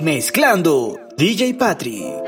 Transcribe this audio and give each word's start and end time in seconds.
Mezclando 0.00 0.98
DJ 1.16 1.54
Patrick. 1.54 2.24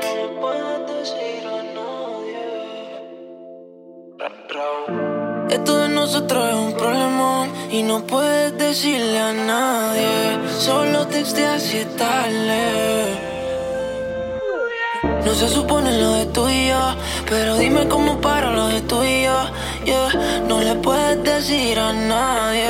Esto 5.49 5.77
de 5.77 5.89
nosotros 5.89 6.49
es 6.49 6.55
un 6.55 6.73
problema 6.73 7.47
y 7.71 7.83
no 7.83 8.05
puedes 8.07 8.57
decirle 8.57 9.19
a 9.19 9.33
nadie. 9.33 10.39
Solo 10.57 11.07
texteas 11.07 11.73
es 11.73 11.95
tarde. 11.95 13.05
No 15.25 15.33
se 15.33 15.49
supone 15.49 16.01
lo 16.01 16.13
de 16.13 16.25
tú 16.27 16.47
y 16.47 16.69
yo, 16.69 16.95
pero 17.29 17.57
dime 17.57 17.87
cómo 17.87 18.21
para 18.21 18.51
lo 18.51 18.67
de 18.67 18.81
tú 18.81 19.03
y 19.03 19.23
yo. 19.23 19.37
No 20.47 20.61
le 20.61 20.75
puedes 20.75 21.21
decir 21.23 21.77
a 21.79 21.91
nadie, 21.91 22.69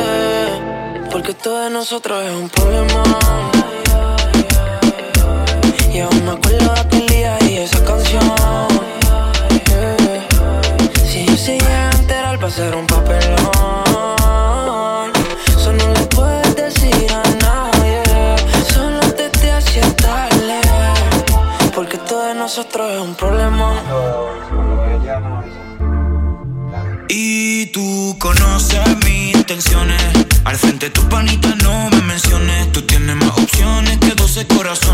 porque 1.11 1.31
esto 1.31 1.59
de 1.59 1.69
nosotros 1.69 2.23
es 2.23 2.31
un 2.31 2.49
problema. 2.49 3.03
Y 5.97 5.99
aún 5.99 6.25
me 6.25 6.31
acuerdo 6.33 6.73
de 6.75 6.79
aquel 6.79 7.49
y 7.49 7.57
esa 7.57 7.83
canción. 7.83 8.21
Si 11.09 11.25
yo 11.25 11.35
se 11.35 11.57
llega 11.57 11.89
a 11.89 11.91
enterar, 11.91 12.37
un 12.75 12.85
papelón. 12.85 13.41
Eso 15.47 15.73
no 15.73 15.93
le 15.95 16.01
puedes 16.05 16.55
decir 16.55 17.11
a 17.11 17.23
nadie. 17.41 18.03
Solo 18.71 18.99
te 19.15 19.31
te 19.31 19.51
hacía 19.51 19.91
tarde. 19.95 20.61
Porque 21.73 21.97
todo 21.97 22.25
de 22.25 22.35
nosotros 22.35 22.91
es 22.91 23.01
un 23.01 23.15
problema. 23.15 23.73
Y 27.09 27.65
tú 27.71 28.15
conoces 28.19 28.81
mis 29.03 29.35
intenciones. 29.35 29.99
Al 30.45 30.57
frente 30.57 30.89
de 30.89 30.91
tu 30.91 31.09
panita 31.09 31.55
no 31.63 31.89
me 31.89 32.01
menciones. 32.03 32.71
Tú 32.71 32.83
tienes 32.83 33.15
más 33.15 33.35
opciones 33.35 33.97
que 33.97 34.13
12 34.13 34.45
corazones. 34.45 34.86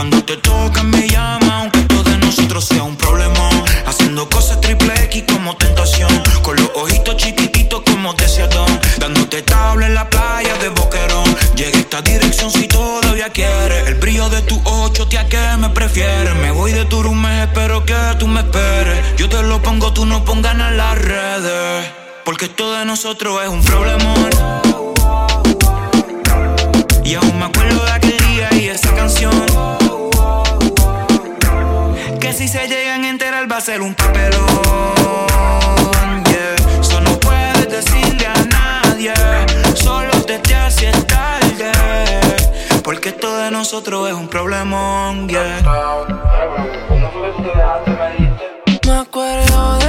Cuando 0.00 0.24
te 0.24 0.34
tocan 0.38 0.88
me 0.88 1.06
llama, 1.06 1.58
aunque 1.58 1.80
todo 1.80 2.04
de 2.04 2.16
nosotros 2.16 2.64
sea 2.64 2.82
un 2.84 2.96
problema. 2.96 3.50
Haciendo 3.84 4.26
cosas 4.30 4.58
triple 4.62 4.94
X 5.04 5.24
como 5.30 5.54
tentación. 5.58 6.08
Con 6.40 6.56
los 6.56 6.70
ojitos 6.74 7.18
chiquititos 7.18 7.82
como 7.82 8.14
deseadón. 8.14 8.80
Dándote 8.98 9.42
tabla 9.42 9.88
en 9.88 9.94
la 9.94 10.08
playa 10.08 10.56
de 10.56 10.70
Boquerón. 10.70 11.36
Llega 11.54 11.78
esta 11.78 12.00
dirección 12.00 12.50
si 12.50 12.66
todavía 12.66 13.28
quieres. 13.28 13.88
El 13.88 13.96
brillo 13.96 14.30
de 14.30 14.40
tu 14.40 14.58
ocho, 14.64 15.06
tía, 15.06 15.28
que 15.28 15.38
me 15.58 15.68
prefieres. 15.68 16.34
Me 16.36 16.50
voy 16.50 16.72
de 16.72 16.86
tu 16.86 17.02
room, 17.02 17.26
espero 17.26 17.84
que 17.84 17.94
tú 18.18 18.26
me 18.26 18.40
esperes. 18.40 19.04
Yo 19.18 19.28
te 19.28 19.42
lo 19.42 19.60
pongo, 19.60 19.92
tú 19.92 20.06
no 20.06 20.24
pongas 20.24 20.54
en 20.54 20.78
las 20.78 20.96
redes. 20.96 21.90
Porque 22.24 22.46
esto 22.46 22.72
de 22.72 22.86
nosotros 22.86 23.42
es 23.42 23.50
un 23.50 23.62
problema. 23.62 24.14
Y 27.04 27.16
aún 27.16 27.38
me 27.38 27.44
acuerdo 27.44 27.84
de 27.84 27.90
aquel 27.90 28.16
día 28.16 28.48
y 28.54 28.68
esa 28.68 28.94
canción. 28.94 29.79
Va 33.50 33.56
a 33.56 33.60
ser 33.60 33.80
un 33.80 33.94
papelón. 33.94 34.38
Yeah. 36.24 36.54
Eso 36.80 37.00
no 37.00 37.18
puedes 37.18 37.68
decirle 37.68 38.26
a 38.26 38.44
nadie. 38.44 39.12
Solo 39.74 40.10
te 40.24 40.38
te 40.38 40.54
hace 40.54 40.92
tarde. 41.06 41.72
Porque 42.84 43.08
esto 43.08 43.36
de 43.38 43.50
nosotros 43.50 44.08
es 44.08 44.14
un 44.14 44.28
problemón. 44.28 45.28
Yeah. 45.28 45.60
Me 48.86 48.92
acuerdo 48.92 49.79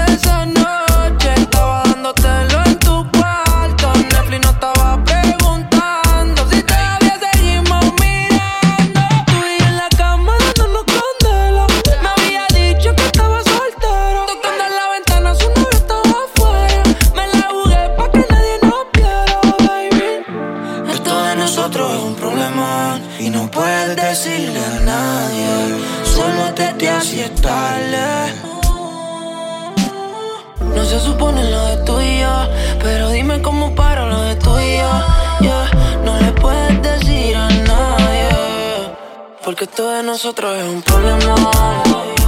porque 39.62 39.72
esto 39.72 39.92
de 39.92 40.02
nosotros 40.02 40.58
es 40.58 40.64
un 40.64 40.82
problema. 40.82 42.21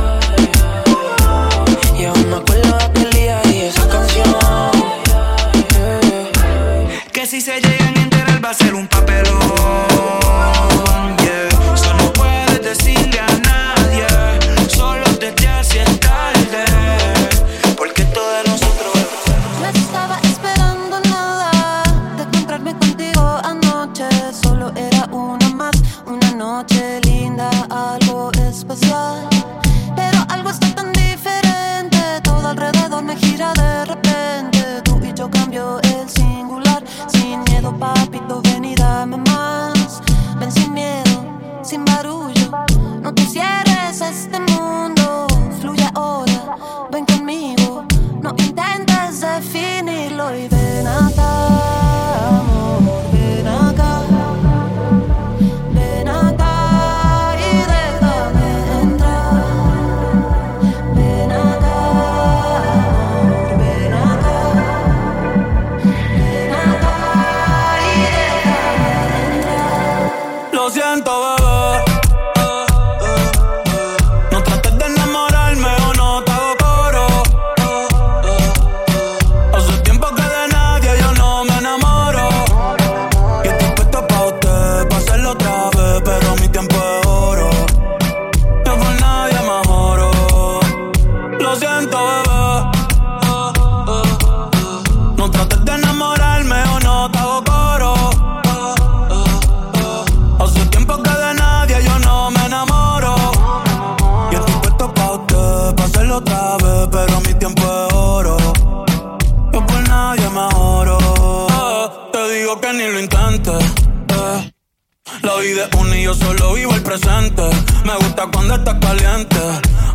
La 115.23 115.37
vida 115.37 115.69
es 115.71 115.79
una 115.79 115.97
y 115.97 116.03
yo 116.03 116.13
solo 116.13 116.53
vivo 116.53 116.75
el 116.75 116.83
presente. 116.83 117.43
Me 117.85 117.95
gusta 117.95 118.27
cuando 118.33 118.55
estás 118.55 118.75
caliente. 118.81 119.37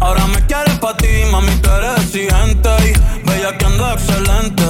Ahora 0.00 0.26
me 0.26 0.44
quieres 0.46 0.78
pa' 0.78 0.96
ti, 0.96 1.06
mami, 1.30 1.54
tú 1.56 1.68
eres 1.70 1.98
exigente. 1.98 2.70
Y 2.88 3.28
bella 3.28 3.58
que 3.58 3.66
ando 3.66 3.92
excelente. 3.92 4.64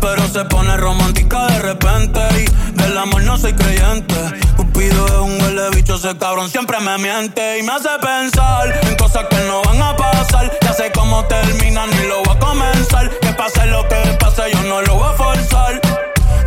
Pero 0.00 0.28
se 0.28 0.44
pone 0.44 0.76
romántica 0.76 1.48
de 1.48 1.58
repente. 1.58 2.20
Y 2.38 2.78
del 2.80 2.96
amor 2.96 3.22
no 3.22 3.36
soy 3.36 3.52
creyente. 3.52 4.14
Cupido 4.56 5.06
es 5.06 5.12
un 5.14 5.42
huele 5.42 5.70
bicho, 5.70 5.96
ese 5.96 6.16
cabrón 6.16 6.48
siempre 6.48 6.78
me 6.78 6.96
miente. 6.98 7.58
Y 7.58 7.64
me 7.64 7.72
hace 7.72 7.90
pensar 8.00 8.78
en 8.82 8.94
cosas 8.94 9.26
que 9.28 9.38
no 9.48 9.62
van 9.62 9.82
a 9.82 9.96
pasar. 9.96 10.56
Ya 10.62 10.72
sé 10.72 10.92
cómo 10.92 11.24
termina, 11.24 11.84
ni 11.88 12.06
lo 12.06 12.22
voy 12.22 12.36
a 12.36 12.38
comenzar. 12.38 13.10
Que 13.18 13.32
pase 13.32 13.66
lo 13.66 13.82
que 13.88 13.96
pase, 14.20 14.52
yo 14.52 14.62
no 14.62 14.82
lo 14.82 14.94
voy 14.94 15.08
a 15.08 15.12
forzar. 15.14 15.80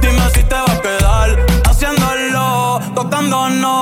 Dime 0.02 0.30
si 0.34 0.44
te 0.44 0.56
va 0.56 0.72
a 0.72 0.82
quedar 0.82 1.62
abandono 3.22 3.78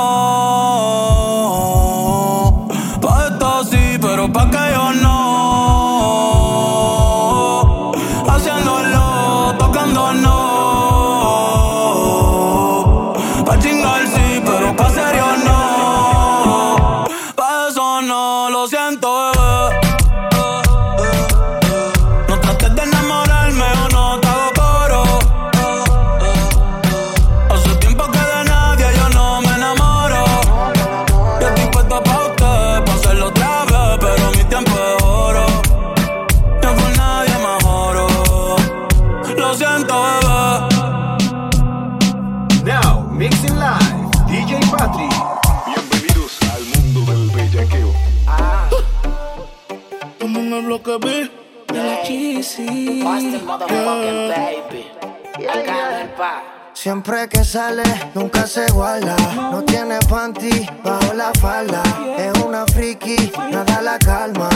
Siempre 56.74 57.27
que 57.27 57.44
sale, 57.44 57.83
nunca 58.16 58.48
se 58.48 58.66
guarda. 58.71 59.16
No 59.51 59.62
tiene 59.63 60.00
panty 60.10 60.66
bajo 60.81 61.13
la 61.13 61.31
falda. 61.42 61.83
Es 62.18 62.42
una 62.42 62.66
friki, 62.68 63.31
nada 63.51 63.81
la 63.81 64.00
calma. 64.00 64.50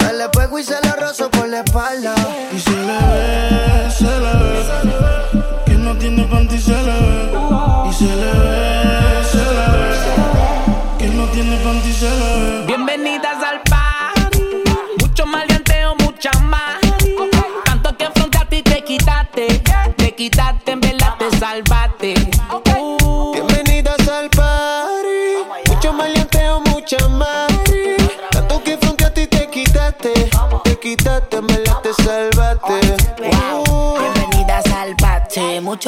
Se 0.00 0.12
le 0.12 0.28
pego 0.30 0.58
y 0.58 0.64
se 0.64 0.80
le 0.82 0.92
rozo 0.92 1.30
por 1.30 1.48
la 1.48 1.60
espalda. 1.60 2.14
Y 2.52 2.58
se 2.58 2.70
le 2.70 2.98
ve, 2.98 3.90
se 3.90 4.04
le 4.04 4.32
ve. 4.42 5.44
Que 5.66 5.74
no 5.74 5.96
tiene 5.96 6.24
panty, 6.24 6.58
se 6.58 6.72
le 6.72 6.82
ve. 6.82 7.30
Y 7.88 7.92
se 7.92 8.04
le 8.04 8.32
ve, 8.32 8.67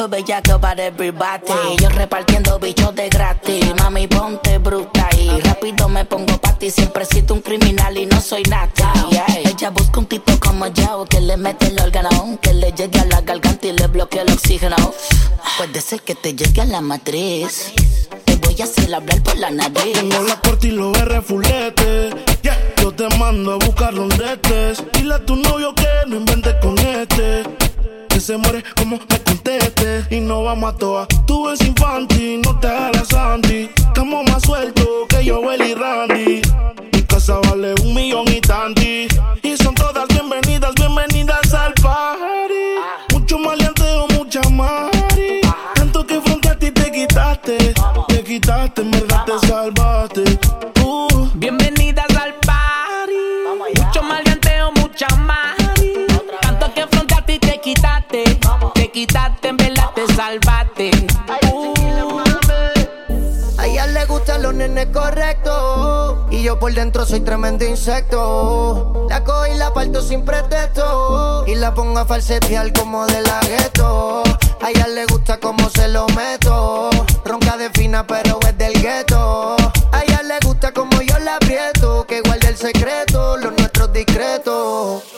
mucho 0.01 0.09
bellaco 0.09 0.59
para 0.59 0.85
everybody. 0.85 1.77
Yo 1.79 1.89
repartiendo 1.89 2.57
bichos 2.59 2.95
de 2.95 3.09
gratis. 3.09 3.73
Mami, 3.77 4.07
ponte 4.07 4.57
bruta 4.57 5.09
y 5.17 5.39
rápido 5.41 5.89
me 5.89 6.05
pongo 6.05 6.37
pa' 6.39 6.57
ti. 6.57 6.71
Siempre 6.71 7.05
sido 7.05 7.35
un 7.35 7.41
criminal 7.41 7.97
y 7.97 8.05
no 8.05 8.19
soy 8.19 8.43
nata. 8.43 8.91
Ella 9.43 9.69
busca 9.69 9.99
un 9.99 10.05
tipo 10.07 10.39
como 10.39 10.67
yo 10.67 11.05
que 11.09 11.21
le 11.21 11.37
mete 11.37 11.67
el 11.67 11.79
órgano, 11.79 12.39
que 12.41 12.53
le 12.53 12.71
llegue 12.71 12.99
a 12.99 13.05
la 13.05 13.21
garganta 13.21 13.67
y 13.67 13.73
le 13.73 13.87
bloquee 13.87 14.21
el 14.21 14.31
oxígeno. 14.31 14.75
Puede 15.57 15.81
ser 15.81 16.01
que 16.01 16.15
te 16.15 16.33
llegue 16.33 16.61
a 16.61 16.65
la 16.65 16.81
matriz. 16.81 17.73
Te 18.25 18.35
voy 18.37 18.59
a 18.59 18.63
hacer 18.63 18.93
hablar 18.93 19.21
por 19.21 19.37
la 19.37 19.51
nariz. 19.51 19.93
Tengo 19.93 20.23
la 20.23 20.39
corte 20.41 20.67
y 20.67 20.71
los 20.71 20.97
R 20.97 21.21
fulete. 21.21 22.09
Yeah. 22.41 22.57
Yo 22.81 22.91
te 22.91 23.07
mando 23.17 23.53
a 23.53 23.55
buscar 23.57 23.93
donde 23.93 24.33
estés. 24.33 24.83
Dile 24.93 25.15
a 25.15 25.25
tu 25.25 25.35
novio 25.35 25.75
que 25.75 25.87
no 26.07 26.17
inventes 26.17 26.55
con 26.61 26.77
este. 26.79 27.43
Se 28.21 28.37
muere 28.37 28.63
como 28.77 28.99
me 29.09 29.19
conteste. 29.23 30.05
Y 30.11 30.19
no 30.19 30.43
vamos 30.43 30.75
a 30.75 30.77
toa. 30.77 31.07
Tú 31.25 31.47
eres 31.47 31.61
infantil, 31.61 32.39
no 32.43 32.59
te 32.59 32.67
hagas 32.67 33.07
Sandy. 33.07 33.67
Estamos 33.75 34.29
más 34.29 34.43
sueltos 34.43 34.85
que 35.09 35.25
yo, 35.25 35.41
y 35.51 35.73
Randy. 35.73 36.41
Mi 36.93 37.01
casa 37.03 37.39
vale 37.39 37.73
un 37.83 37.95
millón 37.95 38.27
y 38.27 38.39
tanti. 38.39 39.07
Y 39.41 39.57
son 39.57 39.73
todas 39.73 40.07
bienvenidas, 40.09 40.71
bienvenidas 40.75 41.51
al 41.51 41.73
party. 41.73 43.11
Mucho 43.11 43.39
maleanteo, 43.39 44.05
mucha 44.09 44.41
mari. 44.49 45.41
Tanto 45.73 46.05
que 46.05 46.21
frente 46.21 46.49
a 46.49 46.59
ti 46.59 46.69
te 46.69 46.91
quitaste. 46.91 47.73
Te 48.07 48.23
quitaste, 48.23 48.83
en 48.83 48.91
verdad 48.91 49.25
te 49.25 49.47
salvaste. 49.47 50.70
Quitaste, 59.01 59.47
en 59.47 59.57
verdad 59.57 59.89
te 59.95 60.05
salvaste. 60.13 60.91
Uh, 61.51 62.21
A 63.57 63.65
ella 63.65 63.87
le 63.87 64.05
gustan 64.05 64.43
los 64.43 64.53
nenes 64.53 64.87
correctos. 64.93 66.17
Y 66.29 66.43
yo 66.43 66.59
por 66.59 66.71
dentro 66.73 67.03
soy 67.05 67.21
tremendo 67.21 67.65
insecto. 67.65 69.07
La 69.09 69.23
cojo 69.23 69.47
y 69.47 69.55
la 69.55 69.73
parto 69.73 70.03
sin 70.03 70.23
pretexto. 70.23 71.45
Y 71.47 71.55
la 71.55 71.73
pongo 71.73 71.97
a 71.97 72.05
falsetear 72.05 72.71
como 72.73 73.07
de 73.07 73.21
la 73.21 73.39
gueto. 73.39 74.21
A 74.61 74.69
ella 74.69 74.87
le 74.87 75.05
gusta 75.07 75.39
como 75.39 75.67
se 75.71 75.87
lo 75.87 76.05
meto. 76.09 76.91
Ronca 77.25 77.57
de 77.57 77.71
fina, 77.71 78.05
pero 78.05 78.39
es 78.47 78.55
del 78.55 78.79
gueto. 78.79 79.55
A 79.91 80.03
ella 80.03 80.21
le 80.21 80.37
gusta 80.45 80.71
como 80.73 81.01
yo 81.01 81.17
la 81.19 81.37
aprieto. 81.37 82.05
Que 82.05 82.21
guarde 82.21 82.49
el 82.49 82.57
secreto, 82.57 83.37
los 83.37 83.51
nuestros 83.57 83.91
discretos. 83.93 85.10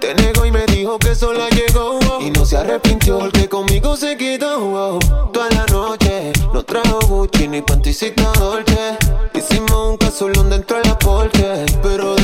Te 0.00 0.14
negó 0.14 0.44
y 0.44 0.50
me 0.50 0.64
dijo 0.66 0.98
que 0.98 1.14
sola 1.14 1.48
llegó. 1.50 1.98
Y 2.20 2.30
no 2.30 2.44
se 2.44 2.56
arrepintió 2.56 3.18
porque 3.18 3.48
conmigo 3.48 3.96
se 3.96 4.16
quedó. 4.16 4.98
Toda 5.32 5.48
la 5.50 5.66
noche, 5.66 6.32
no 6.52 6.62
trajo 6.64 6.98
Gucci 7.06 7.48
ni 7.48 7.62
panticita 7.62 8.32
Dolce. 8.38 8.96
Hicimos 9.34 9.90
un 9.90 9.96
casolón 9.96 10.50
dentro 10.50 10.78
de 10.78 10.88
la 10.88 10.98
porche, 10.98 11.66
pero 11.82 12.17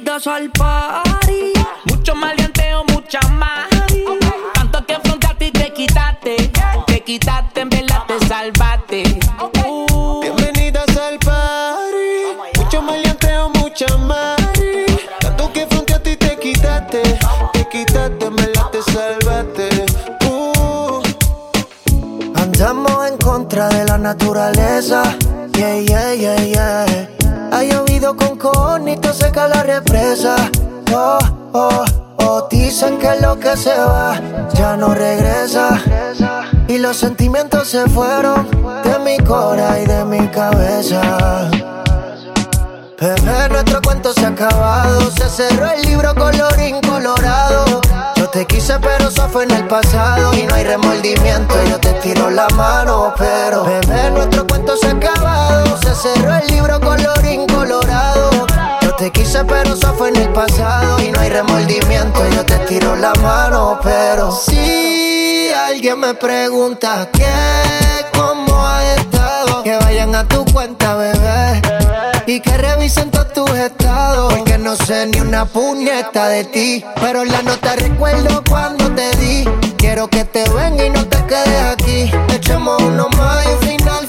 Todas 0.00 0.24
bienvenidas 0.24 0.26
al 0.26 0.50
party 0.52 1.52
Mucho 1.84 2.14
maleanteo, 2.14 2.82
mucha 2.84 3.20
más. 3.28 3.68
Tanto 4.54 4.86
que 4.86 4.94
afrontaste 4.94 5.46
y 5.48 5.50
te 5.50 5.72
quitaste. 5.74 6.50
Te 6.86 7.00
quitaste, 7.04 7.60
en 7.60 7.68
verdad 7.68 8.02
te 8.06 8.26
salvaste. 8.26 9.20
Uh, 9.58 10.22
Bienvenidas 10.22 10.96
al 10.96 11.18
party. 11.18 12.58
Mucho 12.58 12.80
maleanteo, 12.80 13.50
mucha 13.50 13.96
mari. 13.98 14.86
Tanto 15.20 15.52
que 15.52 15.66
frente 15.66 15.92
a 15.92 16.02
ti 16.02 16.16
te 16.16 16.38
quitaste. 16.38 17.02
Te 17.52 17.68
quitaste, 17.68 18.30
me 18.30 18.46
la 18.54 18.70
te 18.70 18.82
salvaste. 18.82 19.68
Uh. 20.26 21.02
Andamos 22.34 23.08
en 23.08 23.18
contra 23.18 23.68
de 23.68 23.84
la 23.84 23.98
naturaleza. 23.98 25.18
Seca 29.72 29.80
la 29.80 29.80
represa. 29.80 30.36
Oh, 30.92 31.18
oh, 31.52 31.84
oh. 32.18 32.48
Dicen 32.50 32.98
que 32.98 33.20
lo 33.20 33.38
que 33.38 33.56
se 33.56 33.74
va 33.74 34.20
ya 34.54 34.76
no 34.76 34.94
regresa. 34.94 35.80
Y 36.68 36.78
los 36.78 36.96
sentimientos 36.96 37.68
se 37.68 37.86
fueron 37.88 38.48
de 38.84 38.98
mi 38.98 39.18
cora 39.18 39.80
y 39.80 39.86
de 39.86 40.04
mi 40.04 40.26
cabeza. 40.28 41.50
Bebé, 43.00 43.48
nuestro 43.50 43.82
cuento 43.82 44.12
se 44.12 44.24
ha 44.24 44.28
acabado. 44.28 45.10
Se 45.10 45.28
cerró 45.28 45.70
el 45.70 45.82
libro 45.82 46.14
colorín 46.14 46.80
colorado. 46.80 47.80
Yo 48.16 48.28
te 48.28 48.46
quise, 48.46 48.78
pero 48.78 49.08
eso 49.08 49.28
fue 49.28 49.44
en 49.44 49.50
el 49.50 49.66
pasado. 49.66 50.32
Y 50.34 50.44
no 50.44 50.54
hay 50.54 50.64
remordimiento, 50.64 51.54
yo 51.68 51.78
te 51.78 51.92
tiro 51.94 52.30
la 52.30 52.48
mano. 52.50 53.12
Pero, 53.18 53.64
bebé, 53.64 54.10
nuestro 54.10 54.46
cuento 54.46 54.76
se 54.76 54.88
ha 54.88 54.92
acabado. 54.92 55.76
Se 55.78 55.94
cerró 55.94 56.34
el 56.34 56.46
libro 56.46 56.80
colorín 56.80 57.46
colorado. 57.46 58.51
Te 59.02 59.10
quise, 59.10 59.44
pero 59.44 59.74
eso 59.74 59.92
fue 59.94 60.10
en 60.10 60.16
el 60.16 60.28
pasado. 60.28 61.02
Y 61.02 61.10
no 61.10 61.18
hay 61.18 61.28
remordimiento, 61.28 62.20
yo 62.36 62.46
te 62.46 62.56
tiro 62.68 62.94
la 62.94 63.12
mano. 63.14 63.80
Pero, 63.82 64.30
si 64.30 65.48
alguien 65.48 65.98
me 65.98 66.14
pregunta 66.14 67.08
qué 67.12 67.26
entren 70.02 70.14
a 70.14 70.26
tu 70.26 70.44
cuenta, 70.52 70.96
bebé. 70.96 71.62
Y 72.26 72.40
que 72.40 72.56
revisen 72.56 73.10
todos 73.10 73.32
tus 73.32 73.50
estados. 73.50 74.34
Porque 74.34 74.58
no 74.58 74.76
sé 74.76 75.06
ni 75.06 75.20
una 75.20 75.44
puñeta 75.44 76.28
de 76.28 76.44
ti. 76.44 76.84
Pero 77.00 77.24
la 77.24 77.42
nota 77.42 77.76
recuerdo 77.76 78.42
cuando 78.48 78.90
te 78.92 79.10
di. 79.16 79.44
Quiero 79.76 80.08
que 80.08 80.24
te 80.24 80.48
venga 80.50 80.86
y 80.86 80.90
no 80.90 81.06
te 81.06 81.24
quedes 81.26 81.72
aquí. 81.72 82.10
Echemos 82.34 82.82
uno 82.82 83.08
más 83.16 83.44
y 83.46 83.66
final 83.66 84.01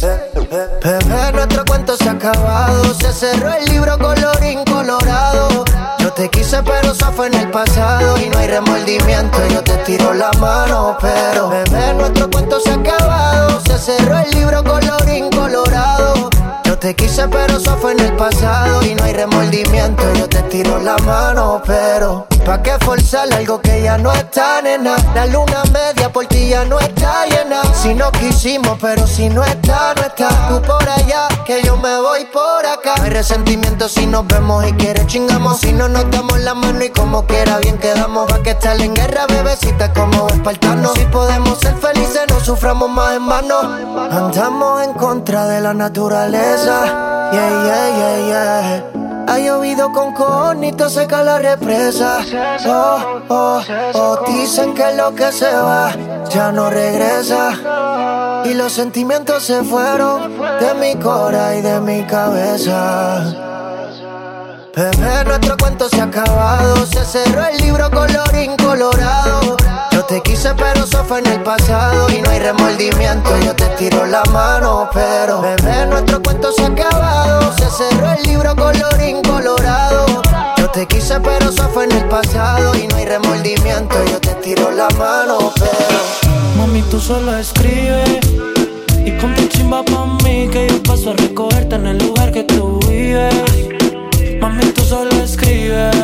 Bebé, 0.00 1.32
nuestro 1.32 1.64
cuento 1.64 1.96
se 1.96 2.08
ha 2.08 2.12
acabado. 2.12 2.94
Se 2.94 3.12
cerró 3.12 3.52
el 3.52 3.64
libro 3.66 3.96
colorín 3.98 4.64
colorado. 4.64 5.64
Yo 6.00 6.12
te 6.12 6.28
quise, 6.28 6.62
pero 6.62 6.92
eso 6.92 7.12
fue 7.12 7.28
en 7.28 7.34
el 7.34 7.50
pasado. 7.50 8.18
Y 8.18 8.28
no 8.28 8.38
hay 8.38 8.48
remordimiento. 8.48 9.38
Yo 9.48 9.62
te 9.62 9.76
tiro 9.78 10.12
la 10.12 10.30
mano, 10.40 10.96
pero 11.00 11.48
bebé, 11.48 11.94
nuestro 11.94 12.30
cuento 12.30 12.60
se 12.60 12.70
ha 12.70 12.74
acabado. 12.74 13.60
Se 13.60 13.78
cerró 13.78 14.18
el 14.18 14.30
libro 14.32 14.58
colorado. 14.62 14.73
Te 16.84 16.94
quise, 16.94 17.26
pero 17.28 17.56
eso 17.56 17.78
fue 17.78 17.92
en 17.92 18.00
el 18.00 18.12
pasado. 18.14 18.82
Y 18.82 18.94
no 18.94 19.04
hay 19.04 19.14
remordimiento. 19.14 20.02
Yo 20.18 20.28
te 20.28 20.42
tiro 20.42 20.78
la 20.80 20.98
mano, 20.98 21.62
pero. 21.66 22.26
¿Pa' 22.44 22.62
qué 22.62 22.72
forzar 22.84 23.32
algo 23.32 23.58
que 23.58 23.80
ya 23.80 23.96
no 23.96 24.12
está, 24.12 24.60
nena? 24.60 24.96
La 25.14 25.24
luna 25.24 25.62
media 25.72 26.12
por 26.12 26.26
ti 26.26 26.50
ya 26.50 26.66
no 26.66 26.78
está 26.78 27.24
llena. 27.24 27.62
Si 27.72 27.94
no 27.94 28.12
quisimos, 28.12 28.76
pero 28.82 29.06
si 29.06 29.30
no 29.30 29.42
está, 29.42 29.94
no 29.94 30.02
está. 30.02 30.28
Tú 30.48 30.60
por 30.60 30.86
allá, 30.86 31.26
que 31.46 31.62
yo 31.62 31.78
me 31.78 31.98
voy 32.00 32.26
por 32.26 32.66
acá. 32.66 32.96
No 32.98 33.04
hay 33.04 33.10
resentimiento 33.10 33.88
si 33.88 34.06
nos 34.06 34.26
vemos 34.26 34.66
y 34.66 34.72
quieres 34.74 35.06
chingamos. 35.06 35.60
Si 35.60 35.72
no 35.72 35.88
nos 35.88 36.10
damos 36.10 36.38
la 36.40 36.52
mano 36.52 36.84
y 36.84 36.90
como 36.90 37.24
quiera 37.24 37.60
bien 37.60 37.78
quedamos. 37.78 38.30
Va 38.30 38.42
que 38.42 38.50
estar 38.50 38.78
en 38.78 38.92
guerra, 38.94 39.24
bebecita, 39.26 39.90
como 39.94 40.28
espartanos. 40.28 40.92
Si 40.98 41.04
podemos 41.06 41.58
ser 41.60 41.76
felices, 41.76 42.24
no 42.28 42.40
suframos 42.40 42.90
más 42.90 43.16
en 43.16 43.26
vano. 43.26 43.58
Andamos 44.10 44.82
en 44.82 44.92
contra 44.92 45.46
de 45.46 45.62
la 45.62 45.72
naturaleza. 45.72 46.73
Yeah, 47.32 47.64
yeah, 47.66 47.88
yeah, 47.98 48.18
yeah. 48.28 49.04
Ha 49.26 49.38
llovido 49.38 49.90
con 49.92 50.12
conito, 50.12 50.88
seca 50.88 51.22
la 51.22 51.38
represa. 51.38 52.18
Oh, 52.66 53.20
oh, 53.28 53.62
oh, 53.94 54.24
dicen 54.26 54.74
que 54.74 54.94
lo 54.94 55.14
que 55.14 55.32
se 55.32 55.50
va 55.50 55.92
ya 56.28 56.52
no 56.52 56.70
regresa. 56.70 58.42
Y 58.44 58.54
los 58.54 58.72
sentimientos 58.72 59.44
se 59.44 59.64
fueron 59.64 60.38
de 60.60 60.74
mi 60.74 60.94
cora 60.96 61.56
y 61.56 61.62
de 61.62 61.80
mi 61.80 62.04
cabeza. 62.04 63.24
Bebé, 64.76 65.24
nuestro 65.24 65.56
cuento 65.56 65.88
se 65.88 66.00
ha 66.00 66.04
acabado. 66.04 66.84
Se 66.86 67.04
cerró 67.04 67.46
el 67.46 67.56
libro 67.58 67.90
colorín 67.90 68.56
colorado. 68.56 69.56
Yo 70.04 70.20
te 70.20 70.30
quise, 70.30 70.54
pero 70.54 70.84
eso 70.84 71.02
fue 71.04 71.20
en 71.20 71.26
el 71.28 71.42
pasado. 71.42 72.10
Y 72.10 72.20
no 72.20 72.28
hay 72.28 72.38
remordimiento, 72.38 73.30
yo 73.42 73.54
te 73.54 73.64
tiro 73.78 74.04
la 74.04 74.22
mano. 74.32 74.90
Pero, 74.92 75.40
bebé, 75.40 75.86
nuestro 75.86 76.22
cuento 76.22 76.52
se 76.52 76.62
ha 76.62 76.66
acabado. 76.66 77.50
Se 77.56 77.70
cerró 77.70 78.12
el 78.12 78.22
libro 78.24 78.54
colorín 78.54 79.22
colorado. 79.22 80.04
Yo 80.58 80.68
te 80.68 80.86
quise, 80.86 81.18
pero 81.20 81.48
eso 81.48 81.70
fue 81.72 81.84
en 81.84 81.92
el 81.92 82.04
pasado. 82.06 82.74
Y 82.76 82.86
no 82.86 82.96
hay 82.96 83.06
remordimiento, 83.06 83.96
yo 84.04 84.20
te 84.20 84.34
tiro 84.42 84.70
la 84.72 84.88
mano. 84.98 85.50
Pero, 85.54 86.58
Mami, 86.58 86.82
tú 86.82 87.00
solo 87.00 87.38
escribes 87.38 88.20
y 89.06 89.10
ponte 89.12 89.48
chimba 89.48 89.82
pa' 89.84 90.04
mí 90.22 90.48
que 90.52 90.68
yo 90.68 90.82
paso 90.82 91.12
a 91.12 91.14
recogerte 91.14 91.76
en 91.76 91.86
el 91.86 91.98
lugar 91.98 92.30
que 92.30 92.42
tú 92.44 92.78
vives. 92.90 93.34
Mami, 94.38 94.66
tú 94.66 94.82
solo 94.84 95.10
escribes, 95.22 95.96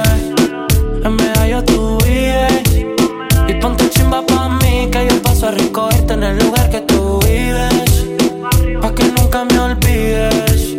paso 5.40 5.46
a 5.46 5.50
recogerte 5.52 6.12
en 6.12 6.22
el 6.22 6.38
lugar 6.38 6.68
que 6.68 6.80
tú 6.82 7.18
vives. 7.20 8.04
Pa' 8.82 8.94
que 8.94 9.04
nunca 9.04 9.44
me 9.46 9.58
olvides. 9.58 10.76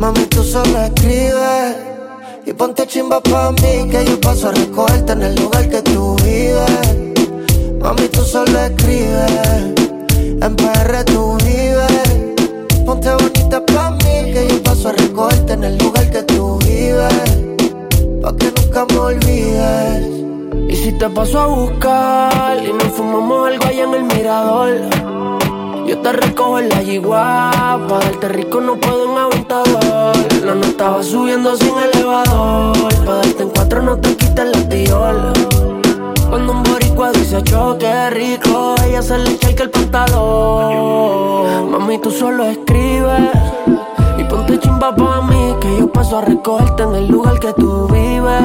Mami, 0.00 0.26
tú 0.26 0.42
solo 0.42 0.80
escribes 0.82 1.76
y 2.44 2.52
ponte 2.54 2.88
chimba 2.88 3.20
pa' 3.20 3.52
mí 3.52 3.88
que 3.90 4.04
yo 4.04 4.20
paso 4.20 4.48
a 4.48 4.52
recogerte 4.52 5.12
en 5.12 5.22
el 5.22 5.36
lugar 5.36 5.68
que 5.68 5.80
tú 5.82 6.16
vives. 6.24 7.14
Mami, 7.80 8.08
tú 8.08 8.24
solo 8.24 8.58
escribes, 8.58 9.30
en 10.42 10.56
PR 10.56 11.04
tú 11.04 11.36
vives. 11.44 12.84
Ponte 12.84 13.10
bonita 13.14 13.64
pa' 13.64 13.90
mí 13.90 14.32
que 14.32 14.48
yo 14.50 14.62
paso 14.64 14.88
a 14.88 14.92
recogerte 14.92 15.52
en 15.52 15.64
el 15.64 15.78
te 20.98 21.08
paso 21.10 21.40
a 21.40 21.46
buscar 21.46 22.62
y 22.62 22.72
nos 22.72 22.92
fumamos 22.92 23.48
algo 23.48 23.64
allá 23.64 23.84
en 23.84 23.94
el 23.94 24.04
mirador. 24.04 24.70
Yo 25.86 25.98
te 25.98 26.12
recojo 26.12 26.58
en 26.58 26.68
la 26.70 26.82
yigua, 26.82 27.50
pa' 27.88 27.98
darte 27.98 28.28
rico 28.28 28.60
no 28.60 28.76
puedo 28.76 29.10
en 29.10 29.18
aventador. 29.18 30.16
La 30.44 30.54
nota 30.54 30.90
va 30.90 31.02
subiendo 31.02 31.56
sin 31.56 31.74
elevador, 31.78 32.76
pa' 33.04 33.14
darte 33.16 33.42
en 33.42 33.50
cuatro 33.50 33.82
no 33.82 33.96
te 33.98 34.16
quites 34.16 34.46
la 34.46 34.68
tiola. 34.68 35.32
Cuando 36.30 36.52
un 36.52 36.62
boricua 36.62 37.12
dice 37.12 37.42
choque 37.42 38.10
rico, 38.10 38.74
ella 38.86 39.02
se 39.02 39.18
le 39.18 39.30
echa 39.30 39.48
el 39.62 39.70
pantalón. 39.70 41.70
Mami, 41.70 41.98
tú 41.98 42.10
solo 42.10 42.44
escribes 42.44 43.30
y 44.18 44.24
ponte 44.24 44.58
chimba 44.58 44.94
pa' 44.94 45.20
mí, 45.22 45.54
que 45.60 45.78
yo 45.78 45.92
paso 45.92 46.18
a 46.18 46.22
recogerte 46.22 46.82
en 46.82 46.94
el 46.94 47.08
lugar 47.08 47.38
que 47.38 47.52
tú 47.52 47.86
vives. 47.88 48.42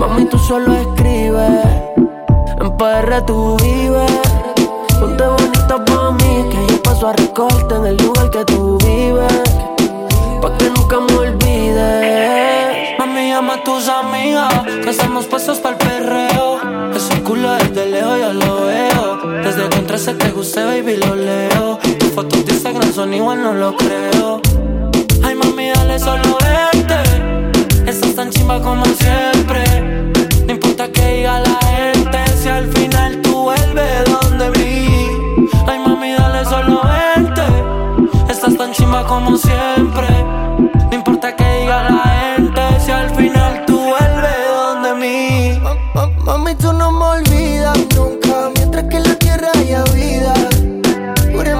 Mami, 0.00 0.24
tú 0.24 0.38
solo 0.38 0.72
escribes, 0.72 1.01
en 1.38 2.76
PR 2.76 3.22
tú 3.26 3.56
vives. 3.62 4.20
Ponte 5.00 5.26
bonita 5.26 5.84
pa' 5.84 6.12
mí, 6.12 6.48
que 6.50 6.72
yo 6.72 6.82
paso 6.82 7.08
a 7.08 7.12
recogerte 7.12 7.74
en 7.74 7.86
el 7.86 7.96
lugar 7.96 8.30
que 8.30 8.44
tú 8.44 8.78
vives. 8.78 9.32
Pa' 10.40 10.56
que 10.58 10.70
nunca 10.70 11.00
me 11.00 11.14
olvides. 11.16 12.98
Mami, 12.98 13.28
llama 13.30 13.54
a 13.54 13.64
tus 13.64 13.88
amigas, 13.88 14.52
que 14.82 14.90
estamos 14.90 15.26
puestos 15.26 15.58
perreo. 15.58 16.60
Ese 16.94 17.22
culo 17.22 17.52
desde 17.52 17.86
lejos 17.86 18.18
yo 18.18 18.32
lo 18.32 18.66
veo. 18.66 19.42
Desde 19.42 19.68
que 19.68 19.78
entraste 19.78 20.14
te 20.14 20.30
gusté, 20.30 20.64
baby, 20.64 20.96
lo 20.96 21.16
leo. 21.16 21.78
Tus 21.98 22.10
fotos 22.10 22.44
de 22.44 22.52
Instagram 22.52 22.92
son 22.92 23.14
igual, 23.14 23.42
no 23.42 23.54
lo 23.54 23.76
creo. 23.76 24.40
Ay, 25.22 25.34
mami, 25.34 25.70
dale 25.70 25.98
solo 25.98 26.38
verte. 26.40 27.90
Estás 27.90 28.14
tan 28.14 28.30
chimba 28.30 28.60
como 28.60 28.84
siempre. 28.84 30.21
Importa 30.82 31.00
que 31.00 31.14
diga 31.16 31.38
la 31.38 31.58
gente, 31.68 32.18
si 32.42 32.48
al 32.48 32.66
final 32.72 33.22
tú 33.22 33.42
vuelves 33.42 34.04
donde 34.10 34.50
mí. 34.58 35.06
Ay, 35.68 35.78
mami, 35.78 36.10
dale 36.12 36.44
solo 36.44 36.80
vente. 36.82 37.42
Estás 38.28 38.56
tan 38.56 38.72
chimba 38.72 39.06
como 39.06 39.36
siempre. 39.36 40.08
No 40.90 40.92
importa 40.92 41.36
que 41.36 41.44
diga 41.60 41.84
la 41.88 42.02
gente, 42.34 42.60
si 42.84 42.90
al 42.90 43.08
final 43.10 43.64
tú 43.64 43.78
vuelves 43.78 44.36
donde 44.56 44.94
mí. 44.94 45.60
Ma- 45.62 45.76
ma- 45.94 46.08
Mami, 46.24 46.56
tú 46.56 46.72
no 46.72 46.90
me 46.90 47.04
olvidas 47.04 47.78
nunca, 47.94 48.50
mientras 48.56 48.84
que 48.86 48.96
en 48.96 49.02
la 49.04 49.14
tierra 49.14 49.48
haya 49.54 49.84
vida. 49.94 50.34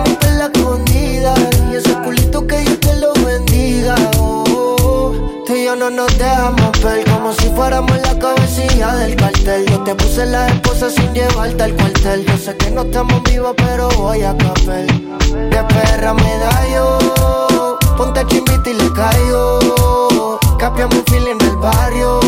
Mi 0.05 0.15
perla 0.17 0.51
escondida, 0.53 1.35
y 1.71 1.77
ese 1.77 1.93
culito 2.03 2.45
que 2.45 2.59
Dios 2.59 2.81
te 2.81 2.97
lo 2.97 3.13
bendiga. 3.25 3.95
Oh, 4.19 4.45
oh. 4.51 5.13
Tú 5.47 5.55
y 5.55 5.65
yo 5.67 5.77
no 5.77 5.91
nos 5.91 6.17
dejamos 6.19 6.73
ver, 6.83 7.05
como 7.09 7.33
si 7.35 7.47
fuéramos 7.51 7.97
la 8.03 8.19
cabecilla 8.53 8.95
del 8.97 9.17
cartel. 9.17 9.67
Yo 9.67 9.81
te 9.81 9.95
puse 9.95 10.27
la 10.27 10.47
esposa 10.49 10.91
sin 10.91 11.13
llevarte 11.15 11.63
al 11.63 11.75
cuartel. 11.75 12.25
Yo 12.27 12.37
sé 12.37 12.57
que 12.57 12.71
no 12.71 12.83
estamos 12.83 13.23
vivos, 13.25 13.55
pero 13.57 13.89
voy 13.97 14.23
a 14.23 14.37
café. 14.37 14.87
De 14.87 15.65
perra 15.69 16.15
me 16.15 16.39
da 16.39 16.69
yo, 16.75 17.79
ponte 17.97 18.25
chimbita 18.27 18.71
y 18.71 18.75
le 18.75 18.93
caigo. 18.93 20.39
Capiamos 20.59 20.97
un 20.97 21.05
feel 21.07 21.27
en 21.29 21.41
el 21.41 21.57
barrio, 21.57 22.21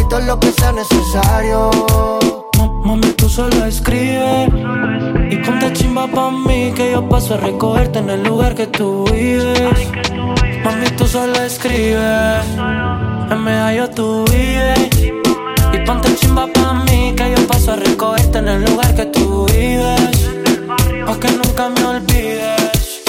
y 0.00 0.08
todo 0.08 0.20
lo 0.20 0.38
que 0.40 0.52
sea 0.52 0.72
necesario. 0.72 1.70
Ma- 2.58 2.68
Mami, 2.84 3.08
tú 3.12 3.28
solo 3.28 3.64
escribes 3.66 4.48
y 5.30 5.36
ponte 5.36 5.72
chimba 5.74 6.06
pa' 6.08 6.30
mí 6.30 6.72
que 6.74 6.92
yo 6.92 7.08
paso 7.08 7.34
a 7.34 7.36
recogerte 7.38 7.98
en 7.98 8.10
el 8.10 8.22
lugar 8.22 8.54
que 8.54 8.66
tú 8.68 9.04
vives. 9.12 9.60
Mami, 10.64 10.88
tú 10.96 11.06
solo 11.06 11.34
escribes, 11.42 12.46
en 13.30 13.44
medallo 13.44 13.90
tú 13.90 14.24
vives. 14.30 15.01
Pa' 16.34 16.48
que 17.16 17.34
yo 17.36 17.46
paso 17.46 17.72
a 17.72 17.76
recogerte 17.76 18.38
en 18.38 18.48
el 18.48 18.64
lugar 18.64 18.94
que 18.94 19.06
tú 19.06 19.46
vives. 19.46 20.28
Pa' 21.06 21.20
que 21.20 21.30
nunca 21.32 21.68
me 21.68 21.84
olvides. 21.84 23.02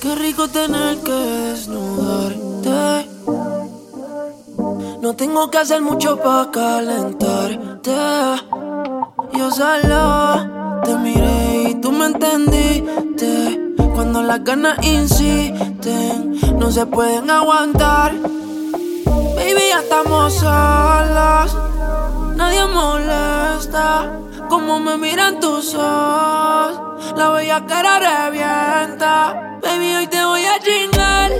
Qué 0.00 0.14
rico 0.14 0.48
tener 0.48 0.98
que 0.98 1.12
desnudarte. 1.12 3.08
No 5.00 5.14
tengo 5.14 5.50
que 5.50 5.58
hacer 5.58 5.80
mucho 5.80 6.16
para 6.16 6.50
calentarte. 6.50 7.96
Yo 9.34 9.50
solo 9.50 10.80
te 10.84 10.94
miré 10.96 11.70
y 11.70 11.74
tú 11.76 11.92
me 11.92 12.06
entendiste. 12.06 13.74
Cuando 13.94 14.22
las 14.22 14.42
ganas 14.42 14.78
insisten, 14.84 16.38
no 16.58 16.70
se 16.70 16.86
pueden 16.86 17.30
aguantar. 17.30 18.12
Estamos 19.80 20.34
solos. 20.34 21.56
Nadie 22.34 22.66
molesta. 22.66 24.10
Como 24.48 24.80
me 24.80 24.96
miran 24.96 25.38
tus 25.38 25.74
ojos. 25.74 27.14
La 27.16 27.30
bella 27.30 27.64
cara 27.64 28.00
revienta. 28.00 29.58
Baby, 29.62 29.94
hoy 29.96 30.06
te 30.08 30.24
voy 30.24 30.44
a 30.44 30.58
chingar. 30.58 31.30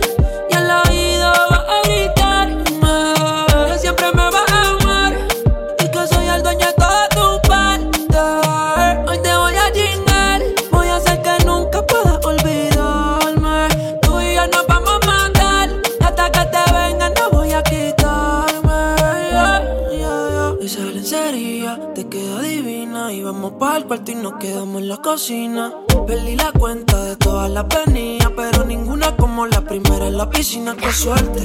Y 23.91 24.15
nos 24.17 24.35
quedamos 24.35 24.83
en 24.83 24.89
la 24.89 24.99
cocina. 24.99 25.73
Perdí 26.07 26.37
la 26.37 26.53
cuenta 26.53 27.03
de 27.05 27.17
todas 27.17 27.51
las 27.51 27.65
venidas, 27.69 28.31
pero 28.37 28.65
ninguna 28.67 29.17
como 29.17 29.47
la 29.47 29.63
primera 29.63 30.09
en 30.09 30.19
la 30.19 30.29
piscina. 30.29 30.77
Qué 30.77 30.93
suerte, 30.93 31.41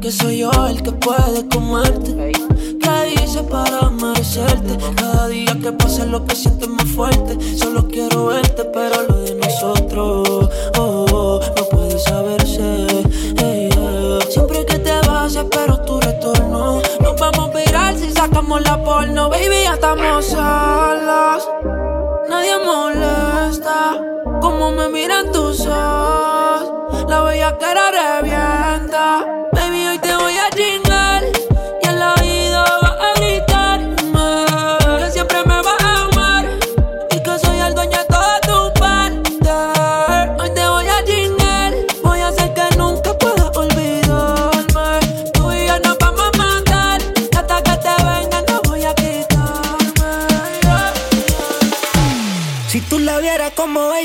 que 0.00 0.10
soy 0.10 0.38
yo 0.38 0.50
el 0.68 0.82
que 0.82 0.92
puede 0.92 1.46
comerte. 1.48 2.32
¿Qué 2.80 3.22
hice 3.22 3.42
para 3.42 3.90
merecerte? 3.90 4.78
Cada 4.96 5.28
día 5.28 5.54
que 5.62 5.70
pasa 5.72 6.06
lo 6.06 6.24
que 6.24 6.34
sientes 6.34 6.68
más 6.68 6.88
fuerte. 6.88 7.36
Solo 7.58 7.86
quiero 7.88 8.26
verte, 8.26 8.64
pero 8.72 9.02
lo 9.08 9.16
de 9.20 9.34
nosotros 9.34 10.48
oh, 10.78 11.06
oh, 11.12 11.40
no 11.56 11.64
puede 11.68 11.98
saberse. 11.98 12.86
Yeah. 13.36 14.18
Siempre 14.30 14.64
que 14.64 14.78
te 14.78 14.98
vas, 15.06 15.36
espero 15.36 15.78
tu 15.84 16.00
retorno. 16.00 16.80
Nos 17.02 17.20
vamos 17.20 17.50
a 17.50 17.58
virar 17.58 17.91
sacamos 18.22 18.62
la 18.62 18.76
porno, 18.84 19.28
baby, 19.28 19.64
ya 19.64 19.74
estamos 19.74 20.26
solos. 20.26 21.48
Nadie 22.28 22.56
molesta 22.64 23.98
como 24.40 24.70
me 24.70 24.88
miran 24.88 25.32
tus 25.32 25.66
ojos. 25.66 27.04
La 27.08 27.22
bella 27.22 27.58
cara 27.58 27.90
revienta. 27.90 29.26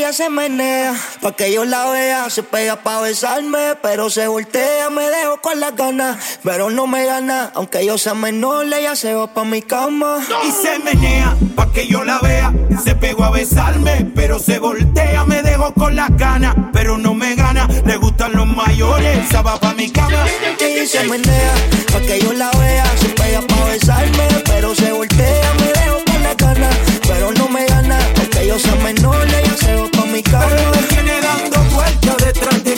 Ella 0.08 0.14
se 0.14 0.30
menea, 0.30 0.96
pa' 1.22 1.34
que 1.34 1.52
yo 1.52 1.66
la 1.66 1.90
vea, 1.90 2.30
se 2.30 2.42
pega 2.42 2.78
pa' 2.78 3.02
besarme, 3.02 3.76
pero 3.82 4.10
se 4.10 4.26
voltea, 4.28 4.90
me 4.90 5.10
dejo 5.10 5.42
con 5.42 5.60
las 5.60 5.76
ganas, 5.76 6.40
pero 6.44 6.70
no 6.70 6.88
me 6.88 7.06
gana, 7.06 7.52
aunque 7.54 7.86
yo 7.86 7.98
sea 7.98 8.14
menor, 8.14 8.74
ella 8.74 8.96
se 8.96 9.14
va 9.14 9.28
pa' 9.28 9.44
mi 9.44 9.62
cama. 9.62 10.20
y 10.48 10.52
se 10.52 10.80
menea 10.80 11.36
pa' 11.58 11.70
que 11.74 11.88
yo 11.88 12.06
la 12.06 12.20
vea. 12.20 12.54
Se 12.84 12.96
pegó 12.96 13.26
a 13.26 13.32
besarme, 13.32 14.10
pero 14.16 14.40
se 14.40 14.60
voltea. 14.60 15.26
Me 15.26 15.42
dejo 15.42 15.74
con 15.74 15.96
las 15.96 16.16
ganas, 16.16 16.56
pero 16.72 16.98
no 16.98 17.14
me 17.14 17.36
gana. 17.36 17.68
Le 17.86 17.98
gustan 17.98 18.32
los 18.34 18.48
mayores, 18.48 19.26
esa 19.26 19.42
va 19.42 19.60
pa' 19.60 19.74
mi 19.74 19.90
cama. 19.90 20.26
Ella 20.60 20.88
se 20.88 21.04
menea, 21.04 21.54
pa' 21.92 22.00
que 22.00 22.22
yo 22.22 22.32
la 22.32 22.52
vea, 22.52 22.86
se 23.02 23.10
pega 23.10 23.42
pa' 23.42 23.66
besarme, 23.66 24.28
pero 24.46 24.74
se 24.74 24.92
voltea, 24.94 25.54
me 25.60 25.68
dejo 25.82 25.98
con 26.06 26.24
las 26.24 26.38
ganas, 26.38 26.76
pero 27.08 27.34
no 27.34 27.50
me 27.50 27.66
gana, 27.66 28.00
aunque 28.20 28.48
yo 28.48 28.58
sea 28.58 28.76
menor, 28.76 29.26
ella 29.28 29.58
se 29.58 29.76
va 29.76 29.97
mi 30.18 30.24
cama. 30.24 30.46
Pero 30.50 30.72
me 30.72 30.78
tiene 30.88 31.22
dando 31.22 31.60
vueltas 31.76 32.18
detrás 32.18 32.64
de 32.64 32.77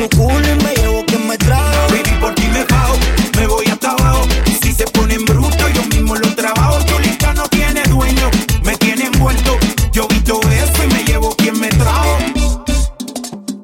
su 0.00 0.08
culo 0.16 0.40
y 0.40 0.64
me 0.64 0.74
llevo 0.76 1.04
quien 1.04 1.26
me 1.26 1.36
trajo. 1.36 1.88
Baby, 1.90 2.16
por 2.20 2.34
ti 2.34 2.48
me 2.48 2.64
bajo, 2.64 2.96
me 3.36 3.46
voy 3.46 3.66
hasta 3.66 3.90
abajo. 3.90 4.26
Si 4.62 4.72
se 4.72 4.84
ponen 4.84 5.24
brutos, 5.26 5.72
yo 5.74 5.82
mismo 5.94 6.16
los 6.16 6.34
trabajo. 6.36 6.78
Tu 6.86 6.98
lista 7.00 7.34
no 7.34 7.46
tiene 7.48 7.82
dueño, 7.82 8.30
me 8.62 8.76
tiene 8.78 9.06
envuelto. 9.06 9.58
Yo 9.92 10.08
vi 10.08 10.20
todo 10.20 10.40
eso 10.50 10.84
y 10.84 10.86
me 10.94 11.04
llevo 11.04 11.34
quien 11.36 11.60
me 11.60 11.68
trajo. 11.68 12.16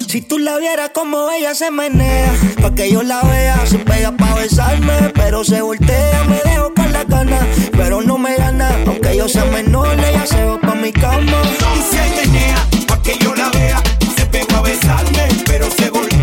Si 0.08 0.20
tú 0.20 0.38
la 0.38 0.58
vieras 0.58 0.90
como 0.94 1.30
ella 1.30 1.54
se 1.54 1.70
menea, 1.70 2.32
pa' 2.60 2.74
que 2.74 2.90
yo 2.90 3.02
la 3.02 3.22
vea, 3.22 3.66
se 3.66 3.78
pega 3.78 4.12
pa' 4.12 4.34
besarme, 4.34 5.12
pero 5.14 5.42
se 5.42 5.62
voltea, 5.62 6.24
me 6.24 6.40
dejo 6.50 6.72
con 6.74 6.92
la 6.92 7.04
ganas, 7.04 7.46
pero 7.72 8.02
no 8.02 8.18
me 8.18 8.36
gana, 8.36 8.70
aunque 8.86 9.16
yo 9.16 9.28
sea 9.28 9.44
menor, 9.46 9.98
ella 9.98 10.26
se 10.26 10.44
va 10.44 10.60
pa' 10.60 10.74
mi 10.74 10.92
cama. 10.92 11.40
Y 11.78 11.82
se 11.82 12.26
menea, 12.26 12.66
pa' 12.86 13.00
que 13.02 13.16
yo 13.18 13.34
la 13.34 13.48
vea. 13.50 13.82
Se 14.16 14.26
pegó 14.26 14.56
a 14.56 14.62
besarme, 14.62 15.28
pero 15.46 15.70
se 15.70 15.90
voltea. 15.90 16.15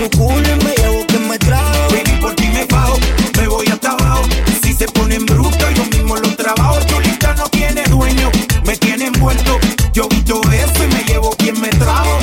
Su 0.00 0.18
culo 0.18 0.48
y 0.48 0.64
me 0.64 0.74
llevo 0.76 1.04
quien 1.06 1.28
me 1.28 1.38
trajo. 1.38 1.90
Baby, 1.90 2.20
por 2.22 2.34
ti 2.34 2.48
me 2.48 2.64
bajo, 2.64 2.98
me 3.36 3.48
voy 3.48 3.66
hasta 3.66 3.90
abajo. 3.90 4.22
Si 4.62 4.72
se 4.72 4.86
ponen 4.86 5.26
brutos, 5.26 5.74
yo 5.74 5.84
mismo 5.86 6.16
los 6.16 6.36
trabajo. 6.36 6.78
Tu 6.86 7.00
lista 7.00 7.34
no 7.34 7.44
tiene 7.48 7.82
dueño, 7.84 8.30
me 8.64 8.76
tiene 8.78 9.06
envuelto. 9.06 9.58
Yo 9.92 10.08
vi 10.08 10.22
todo 10.22 10.40
eso 10.52 10.84
y 10.84 10.86
me 10.94 11.04
llevo 11.04 11.30
quien 11.36 11.60
me 11.60 11.68
trajo. 11.68 12.18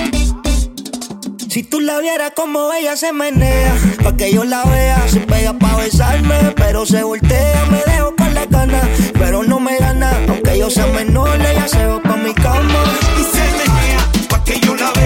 Si 1.49 1.61
tú 1.63 1.79
la 1.79 1.99
vieras 1.99 2.31
como 2.35 2.71
ella 2.73 2.95
se 2.95 3.13
menea, 3.13 3.75
pa' 4.03 4.15
que 4.17 4.33
yo 4.33 4.43
la 4.43 4.63
vea, 4.63 5.07
se 5.07 5.19
pega 5.19 5.53
pa' 5.53 5.75
besarme, 5.75 6.53
pero 6.55 6.85
se 6.85 7.03
voltea, 7.03 7.65
me 7.69 7.81
dejo 7.91 8.15
con 8.15 8.33
la 8.33 8.45
ganas, 8.45 8.87
pero 9.13 9.43
no 9.43 9.59
me 9.59 9.77
gana, 9.77 10.11
aunque 10.27 10.57
yo 10.57 10.69
sea 10.69 10.87
menor, 10.87 11.39
ella 11.41 11.67
se 11.67 11.85
va 11.85 12.01
pa' 12.01 12.17
mi 12.17 12.33
cama. 12.33 12.83
Y 13.19 13.23
se 13.23 13.43
menea, 13.57 13.99
pa' 14.29 14.43
que 14.43 14.59
yo 14.59 14.75
la 14.75 14.91
vea. 14.93 14.96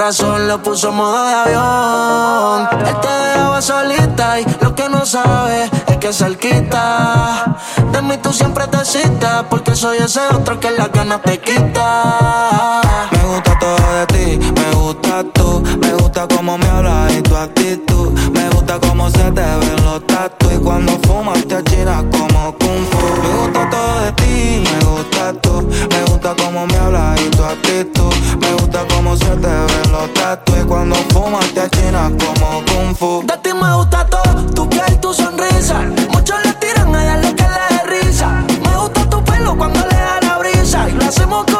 corazón 0.00 0.48
lo 0.48 0.62
puso 0.62 0.90
modo 0.92 1.26
de 1.26 1.34
avión. 1.34 2.68
Él 2.88 3.00
te 3.02 3.08
dejaba 3.08 3.60
solita 3.60 4.40
y 4.40 4.46
lo 4.62 4.74
que 4.74 4.88
no 4.88 5.04
sabes 5.04 5.70
es 5.88 5.96
que 5.98 6.10
cerquita. 6.10 7.58
De 7.92 8.00
mí 8.00 8.16
tú 8.16 8.32
siempre 8.32 8.66
te 8.68 8.82
citas 8.82 9.44
porque 9.50 9.74
soy 9.76 9.98
ese 9.98 10.20
otro 10.34 10.58
que 10.58 10.70
las 10.70 10.90
ganas 10.90 11.20
te 11.20 11.38
quita. 11.38 12.80
Me 13.12 13.24
gusta 13.28 13.58
todo 13.58 13.94
de 13.98 14.06
ti, 14.06 14.52
me 14.58 14.74
gusta 14.74 15.22
tú, 15.34 15.62
me 15.78 15.92
gusta 15.92 16.26
cómo 16.34 16.56
me 16.56 16.66
hablas 16.66 17.12
y 17.12 17.20
tu 17.20 17.36
actitud. 17.36 18.12
Me 18.32 18.48
gusta 18.48 18.80
cómo 18.80 19.10
se 19.10 19.30
te 19.32 19.42
ven 19.42 19.84
los 19.84 20.06
tatu 20.06 20.50
y 20.50 20.56
cuando 20.60 20.92
fumas 21.06 21.46
te 21.46 21.56
achinas 21.56 22.04
como 22.10 22.56
kung 22.58 22.84
fu. 22.90 23.06
Me 23.22 23.28
gusta 23.42 23.68
todo 23.68 24.00
de 24.00 24.12
ti, 24.12 24.64
me 24.64 24.86
gusta 24.86 25.32
tú, 25.42 25.68
me 25.90 26.02
gusta 26.04 26.34
cómo 26.42 26.66
me 26.66 26.76
hablas 26.78 27.20
y 27.20 27.28
tu 27.28 27.44
actitud. 27.44 28.14
Me 28.40 28.52
gusta 28.54 28.86
cómo 28.94 29.14
se 29.14 29.26
te 29.26 29.48
ve 29.48 29.69
lo 30.00 30.08
tatué 30.12 30.64
Cuando 30.64 30.94
fumas 31.12 31.46
te 31.52 31.60
achinas 31.60 32.12
como 32.12 32.62
Kung 32.64 32.94
Fu. 32.96 33.22
De 33.26 33.36
ti 33.38 33.50
me 33.52 33.74
gusta 33.76 34.06
todo, 34.06 34.46
tu 34.54 34.68
piel, 34.68 34.98
tu 35.00 35.12
sonrisa. 35.12 35.82
Muchos 36.12 36.36
le 36.44 36.52
tiran 36.54 36.94
a 36.94 37.04
darle 37.04 37.34
que 37.34 37.42
le 37.42 37.76
dé 37.76 38.02
risa. 38.02 38.28
Me 38.62 38.76
gusta 38.78 39.08
tu 39.10 39.22
pelo 39.24 39.56
cuando 39.56 39.80
le 39.80 39.96
da 39.96 40.20
la 40.22 40.38
brisa. 40.38 40.88
Y 40.88 40.92
lo 40.92 41.04
hacemos 41.04 41.44
con 41.46 41.59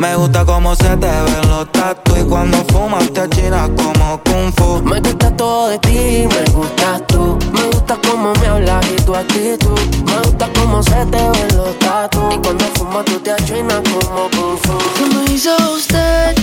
Me 0.00 0.16
gusta 0.16 0.46
cómo 0.46 0.74
se 0.74 0.96
te 0.96 1.06
ven 1.06 1.48
los 1.50 1.70
tatu 1.72 2.16
y 2.16 2.24
cuando 2.24 2.56
fumas 2.72 3.12
te 3.12 3.20
achinas 3.20 3.68
como 3.76 4.18
kung 4.24 4.50
fu. 4.56 4.82
Me 4.82 4.98
gusta 4.98 5.36
todo 5.36 5.68
de 5.68 5.78
ti, 5.80 6.26
me 6.26 6.50
gustas 6.52 7.06
tú. 7.06 7.38
Me 7.52 7.64
gusta 7.64 7.98
cómo 8.08 8.32
me 8.40 8.46
hablas 8.46 8.82
y 8.90 8.96
tu 9.02 9.14
actitud. 9.14 9.78
Me 10.06 10.16
gusta 10.22 10.48
cómo 10.58 10.82
se 10.82 11.04
te 11.04 11.18
ven 11.18 11.54
los 11.54 11.78
tatu 11.80 12.30
y 12.32 12.38
cuando 12.38 12.64
fumas 12.76 13.04
tú 13.04 13.20
te 13.20 13.32
achinas 13.32 13.82
como 13.90 14.30
kung 14.30 14.56
fu. 14.62 14.78
¿Qué 14.96 15.14
me 15.14 15.34
hizo 15.34 15.54
usted? 15.74 16.34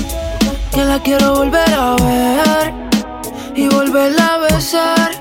Que 0.72 0.86
la 0.86 1.00
quiero 1.00 1.38
volver 1.38 1.74
a 1.74 1.96
ver 1.96 2.74
y 3.56 3.68
volverla 3.70 4.36
a 4.36 4.38
besar. 4.38 5.12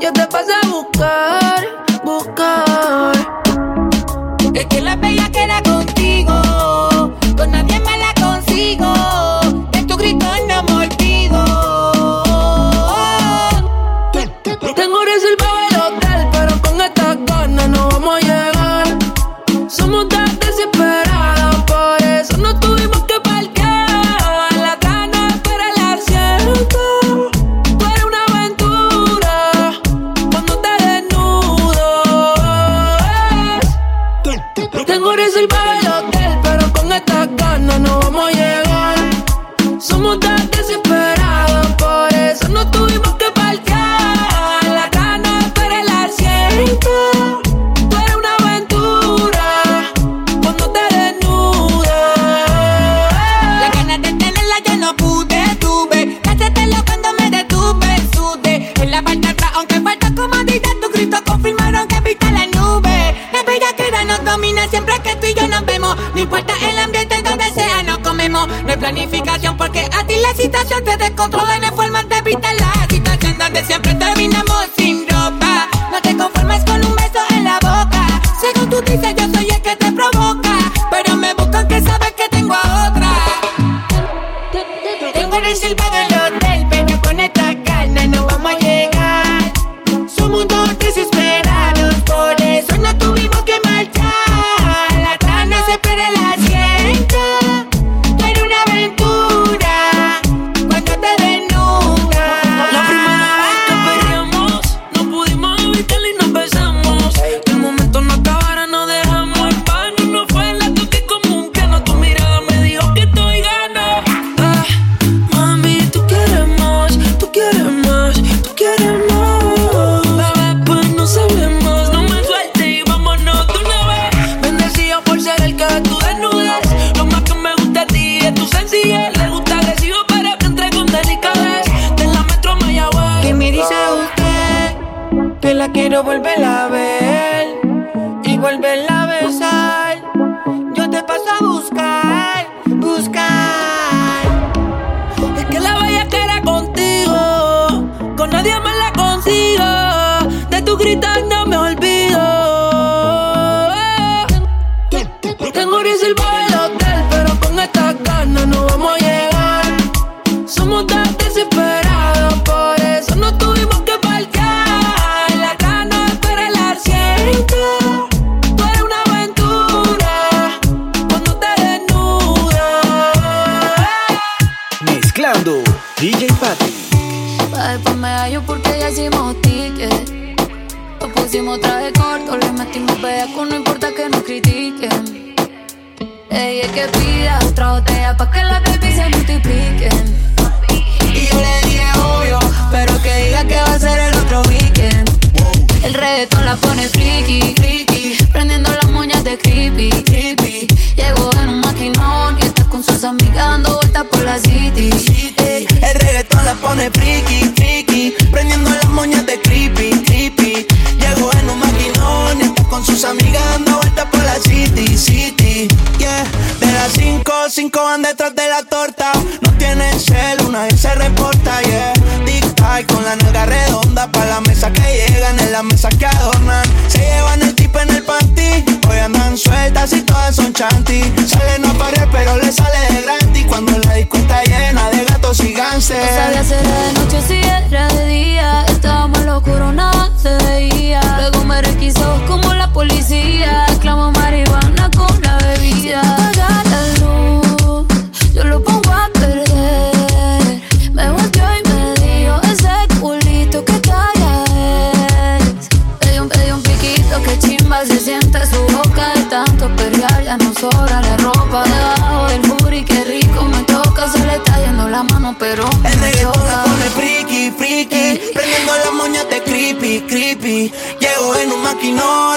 Yo 0.00 0.12
te 0.12 0.24
pasé 0.28 0.52
a 0.62 0.68
buscar, 0.68 1.66
buscar. 2.04 3.12
Es 4.54 4.66
que 4.66 4.80
la 4.80 4.94
bella 4.94 5.28
queda 5.32 5.60
con 5.64 5.79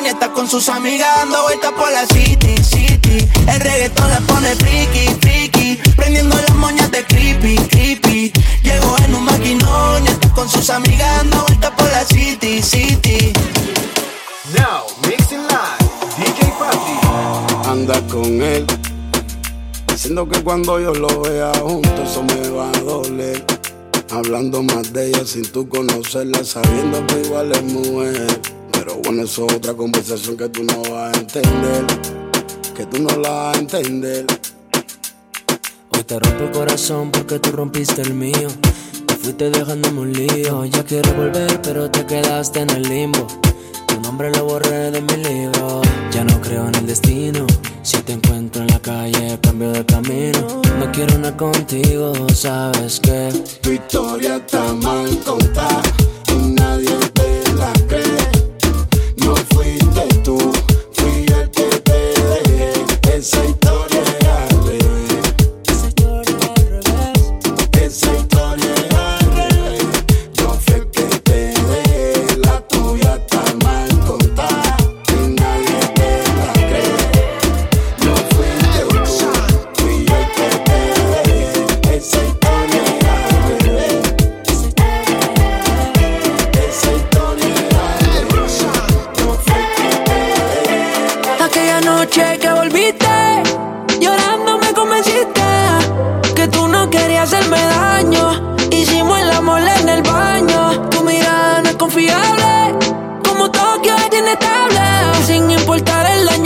y 0.04 0.08
está 0.08 0.32
con 0.32 0.50
sus 0.50 0.70
amigas 0.70 1.08
dando 1.18 1.44
vueltas 1.44 1.72
por 1.74 1.92
la 1.92 2.06
city, 2.08 2.56
city. 2.64 3.28
El 3.48 3.60
reggaetón 3.60 4.10
le 4.12 4.22
pone 4.22 4.56
friki, 4.56 5.08
friki, 5.22 5.80
prendiendo 5.96 6.36
las 6.36 6.56
moñas 6.56 6.90
de 6.92 7.04
creepy, 7.04 7.58
creepy. 7.68 8.32
Llegó 8.64 8.96
en 9.06 9.16
un 9.16 9.26
maquinón 9.26 10.06
y 10.06 10.08
está 10.08 10.30
con 10.34 10.50
sus 10.50 10.70
amigas 10.70 11.18
dando 11.18 11.44
vueltas 11.44 11.72
por 11.72 11.92
la 11.92 12.06
city, 12.06 12.62
city. 12.62 13.34
Now, 14.56 14.86
mixing 15.08 15.46
live, 15.48 15.86
DJ 16.18 16.54
Papi. 16.58 17.70
Anda 17.70 18.02
con 18.08 18.42
él, 18.42 18.66
diciendo 19.90 20.28
que 20.30 20.42
cuando 20.44 20.80
yo 20.80 20.94
lo 20.94 21.22
vea 21.22 21.52
juntos 21.62 22.10
eso 22.10 22.24
me 22.24 22.50
va 22.50 22.70
a 22.70 22.80
doler. 22.80 23.46
Hablando 24.12 24.64
más 24.64 24.94
de 24.94 25.10
ella 25.10 25.26
sin 25.26 25.44
tú 25.52 25.68
conocerla, 25.68 26.44
sabiendo 26.44 27.06
que 27.08 27.22
igual 27.22 27.52
es 27.52 27.64
mujer 27.64 28.53
pero 28.86 28.98
bueno, 28.98 29.24
eso 29.24 29.48
es 29.48 29.54
otra 29.54 29.74
conversación 29.76 30.36
que 30.36 30.50
tú 30.50 30.62
no 30.66 30.82
vas 30.92 31.16
a 31.16 31.18
entender. 31.18 31.86
Que 32.76 32.86
tú 32.86 33.02
no 33.02 33.16
la 33.16 33.30
vas 33.30 33.56
a 33.56 33.60
entender. 33.62 34.26
Hoy 35.92 36.04
te 36.04 36.20
rompo 36.20 36.44
el 36.44 36.52
corazón 36.52 37.10
porque 37.10 37.40
tú 37.40 37.54
rompiste 37.54 38.02
el 38.02 38.14
mío. 38.14 38.50
Te 39.06 39.16
fuiste 39.16 39.52
dejándome 39.52 40.02
un 40.02 40.12
lío. 40.12 40.66
Ya 40.66 40.84
quiero 40.84 41.14
volver, 41.14 41.62
pero 41.62 41.90
te 41.90 42.06
quedaste 42.06 42.60
en 42.60 42.72
el 42.72 42.84
limbo. 42.84 43.26
Tu 43.88 44.02
nombre 44.02 44.30
lo 44.32 44.44
borré 44.44 44.92
de 44.92 45.00
mi 45.00 45.16
libro. 45.16 45.82
Ya 46.12 46.26
no 46.26 46.42
creo 46.42 46.68
en 46.68 46.76
el 46.76 46.86
destino. 46.86 47.48
Si 47.84 47.96
te 48.00 48.12
encuentro 48.12 48.64
en 48.64 48.68
la 48.68 48.82
calle, 48.82 49.40
cambio 49.44 49.72
de 49.72 49.86
camino. 49.86 50.62
No 50.78 50.92
quiero 50.92 51.16
una 51.16 51.38
contigo, 51.38 52.12
sabes 52.34 53.00
que 53.00 53.32
tu 53.62 53.72
historia 53.72 54.36
está 54.36 54.74
mal 54.74 55.08
contada. 55.20 56.03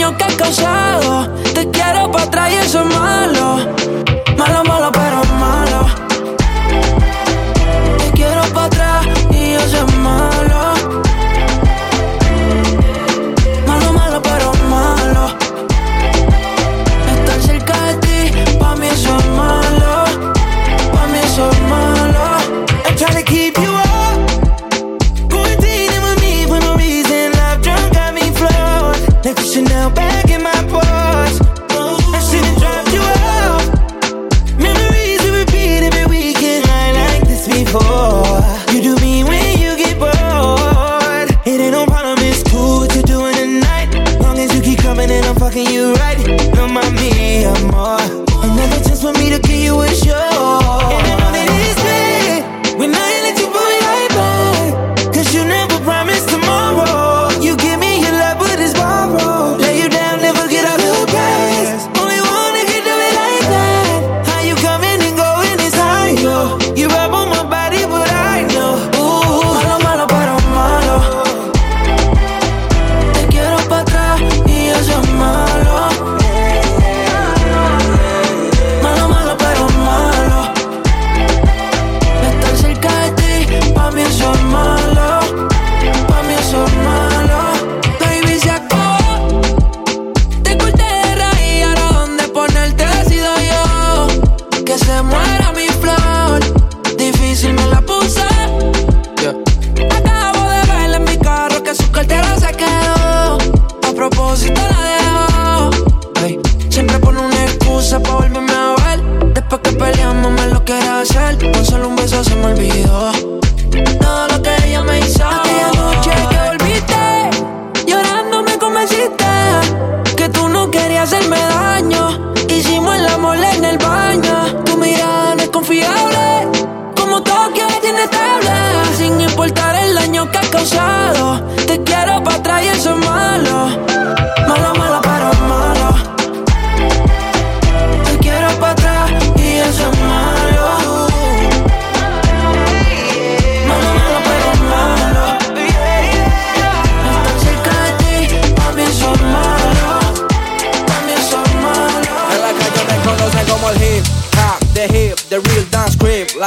daño 0.08 0.16
que 0.16 0.24
he 0.24 0.36
causado. 0.36 1.28
Te 1.54 1.70
quiero 1.70 2.10
para 2.10 2.24
atrás 2.24 2.52
y 2.52 2.56
eso 2.56 2.80
es 2.80 2.94
malo. 2.94 3.77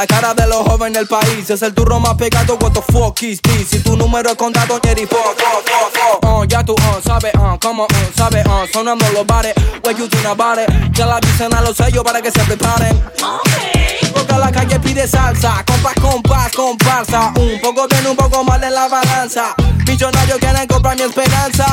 La 0.02 0.06
cara 0.08 0.34
de 0.34 0.48
los 0.48 0.66
jóvenes 0.66 0.98
del 0.98 1.06
país 1.06 1.48
es 1.48 1.62
el 1.62 1.74
turro 1.74 2.00
más 2.00 2.16
pegado. 2.16 2.58
What 2.60 2.72
the 2.72 2.82
fuck 2.92 3.22
is 3.22 3.40
this? 3.40 3.68
Si 3.68 3.78
tu 3.84 3.96
número 3.96 4.30
es 4.30 4.34
contado, 4.34 4.80
Jerry, 4.82 5.06
fuck, 5.06 5.38
fuck, 5.38 5.64
fuck, 5.64 6.20
fuck. 6.20 6.40
Uh, 6.40 6.44
ya 6.44 6.64
tú, 6.64 6.72
uh, 6.72 7.00
sabes, 7.06 7.32
uh, 7.36 7.56
como, 7.60 7.84
uh, 7.84 7.88
sabes, 8.16 8.44
uh, 8.44 8.66
sonando 8.72 9.06
los 9.12 9.24
bares. 9.24 9.54
Where 9.84 9.96
you 9.96 10.08
think 10.08 10.26
about 10.26 10.58
it? 10.58 10.68
Ya 10.92 11.06
la 11.06 11.20
dicen 11.20 11.54
a 11.54 11.60
los 11.60 11.76
sellos 11.76 12.02
para 12.02 12.20
que 12.20 12.32
se 12.32 12.40
preparen. 12.40 13.00
Porque 14.12 14.38
la 14.38 14.50
calle 14.50 14.78
pide 14.80 15.06
salsa, 15.06 15.64
compás, 15.66 15.94
compás, 16.00 16.52
comparsa. 16.52 17.32
Un 17.36 17.60
poco 17.60 17.86
bien, 17.88 18.06
un 18.06 18.16
poco 18.16 18.44
mal 18.44 18.62
en 18.62 18.74
la 18.74 18.88
balanza. 18.88 19.54
Millonarios 19.86 20.38
quieren 20.38 20.66
comprar 20.66 20.96
mi 20.96 21.02
esperanza. 21.02 21.66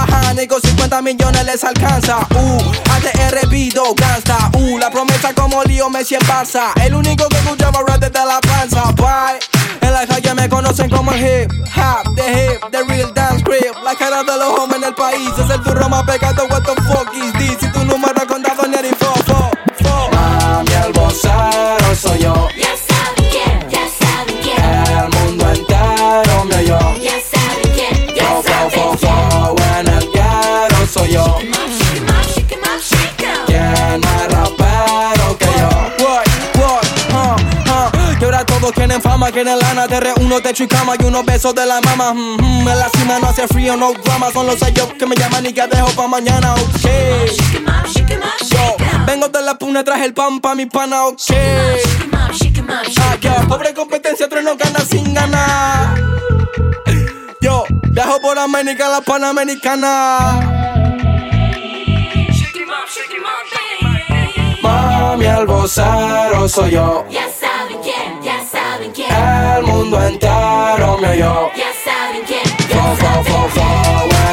Con 0.47 0.61
50 0.61 1.01
millones 1.01 1.45
les 1.45 1.63
alcanza. 1.63 2.19
Uh, 2.31 2.71
ATR 2.91 3.47
Vido, 3.49 3.93
gangsta. 3.95 4.49
Uh, 4.53 4.77
la 4.77 4.89
promesa 4.89 5.33
como 5.33 5.63
lío 5.63 5.89
Messi 5.89 6.15
en 6.15 6.21
Barça. 6.21 6.71
El 6.81 6.95
único 6.95 7.27
que 7.27 7.37
escuchaba 7.37 7.81
rap 7.85 7.99
desde 7.99 8.25
la 8.25 8.39
panza. 8.39 8.83
Bye. 8.93 9.39
En 9.81 9.93
la 9.93 10.05
calle 10.05 10.33
me 10.33 10.49
conocen 10.49 10.89
como 10.89 11.11
el 11.11 11.19
hip 11.19 11.51
hop, 11.75 12.15
the 12.15 12.23
hip, 12.23 12.71
the 12.71 12.83
real 12.85 13.11
dance 13.13 13.43
creep. 13.43 13.73
La 13.83 13.95
cara 13.95 14.23
de 14.23 14.37
los 14.37 14.59
hombres 14.59 14.81
en 14.81 14.87
el 14.89 14.95
país 14.95 15.29
es 15.37 15.49
el 15.49 15.61
turro 15.63 15.89
más 15.89 16.03
pegado. 16.03 16.45
What 16.47 16.63
the 16.63 16.75
fuck 16.83 17.13
is 17.13 17.33
this? 17.33 17.57
Si 17.59 17.67
tu 17.71 17.83
número 17.85 18.27
contado, 18.27 18.67
ni 18.67 18.75
el 18.75 18.95
fo, 18.95 19.13
quieren 39.31 39.59
fama, 39.59 39.59
quieren 39.59 39.59
lana 39.59 39.87
Te 39.87 39.99
reúno, 39.99 40.41
techo 40.41 40.63
y 40.63 40.67
cama 40.67 40.93
y 40.99 41.05
unos 41.05 41.25
besos 41.25 41.55
de 41.55 41.65
la 41.65 41.81
mama. 41.81 42.13
Mm, 42.13 42.37
mm, 42.37 42.67
En 42.67 42.79
la 42.79 42.89
cima 42.89 43.19
no 43.19 43.27
hace 43.27 43.47
frío, 43.47 43.75
no 43.75 43.93
drama. 43.93 44.31
Son 44.31 44.45
los 44.45 44.59
sellos 44.59 44.87
que 44.97 45.05
me 45.05 45.15
llaman 45.15 45.45
y 45.45 45.53
que 45.53 45.65
dejo 45.67 45.89
pa' 45.95 46.07
mañana, 46.07 46.53
ok. 46.53 46.85
Yo, 48.49 48.75
vengo 49.05 49.27
de 49.29 49.41
la 49.41 49.55
puna, 49.55 49.83
traje 49.83 50.05
el 50.05 50.13
pan 50.13 50.39
pa' 50.39 50.55
mi 50.55 50.65
pana, 50.65 51.05
ok. 51.05 51.19
Ah, 52.71 53.15
yeah, 53.21 53.45
pobre 53.47 53.73
competencia, 53.73 54.27
tres 54.29 54.43
no 54.43 54.55
gana 54.55 54.79
sin 54.79 55.13
ganar. 55.13 55.95
Yo, 57.41 57.65
viajo 57.91 58.19
por 58.21 58.37
América, 58.37 58.89
la 58.89 59.01
panamericana. 59.01 60.39
Mami, 64.61 65.25
el 65.25 65.45
vocero 65.45 66.47
soy 66.47 66.71
yo 66.71 67.05
quién. 68.99 69.55
El 69.57 69.63
mundo 69.63 70.01
entero 70.05 70.97
me 70.99 71.09
oyó 71.09 71.51
Ya 71.55 71.71
saben 71.83 72.23
quién, 72.25 72.43
Fo, 72.69 72.95
ya 73.01 73.13
fo, 73.13 73.23
fo, 73.23 73.49
fo, 73.49 73.63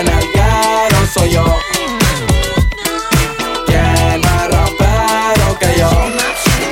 en 0.01 0.09
el 0.09 1.09
soy 1.09 1.31
yo 1.31 1.45
¿Quién 3.67 4.21
más 4.21 4.49
rapero 4.51 5.59
que 5.61 5.79
yo? 5.79 5.91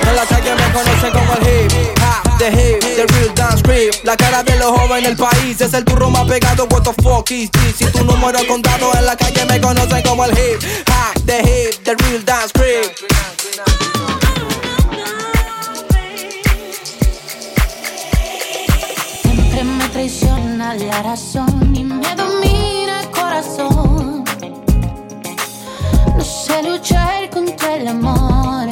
En 0.09 0.17
la 0.17 0.27
calle 0.27 0.55
me 0.55 0.73
conocen 0.73 1.13
como 1.13 1.35
el 1.35 1.43
hip 1.43 1.73
hop, 2.01 2.39
the 2.39 2.49
hip, 2.49 2.81
the 2.81 3.07
real 3.15 3.35
dance 3.35 3.63
creep 3.63 3.95
La 4.05 4.17
cara 4.17 4.43
de 4.43 4.57
los 4.59 4.71
jóvenes 4.79 5.05
del 5.05 5.17
país 5.17 5.61
es 5.61 5.73
el 5.73 5.85
turro 5.85 6.11
más 6.11 6.27
pegado 6.27 6.67
What 6.71 6.83
the 6.83 7.03
fuck 7.03 7.31
is 7.31 7.51
this? 7.51 7.77
Si 7.77 7.85
tu 7.87 8.05
número 8.05 8.39
contado 8.49 8.93
en 8.95 9.07
la 9.07 9.17
calle 9.17 9.45
me 9.47 9.61
conocen 9.61 10.03
como 10.03 10.25
el 10.25 10.33
hip 10.33 10.63
hop, 10.89 11.25
the 11.27 11.39
hip, 11.39 11.83
the 11.85 11.95
real 11.95 12.25
dance 12.25 12.53
creep 12.53 12.64
Me 19.65 19.89
traiciona 19.89 20.75
la 20.75 21.03
razón 21.03 21.75
y 21.75 21.85
me 21.85 22.15
domina 22.15 23.01
el 23.01 23.11
corazón. 23.11 24.25
No 26.17 26.25
sé 26.25 26.63
luchar 26.63 27.31
contra 27.31 27.77
el 27.77 27.89
amor. 27.89 28.64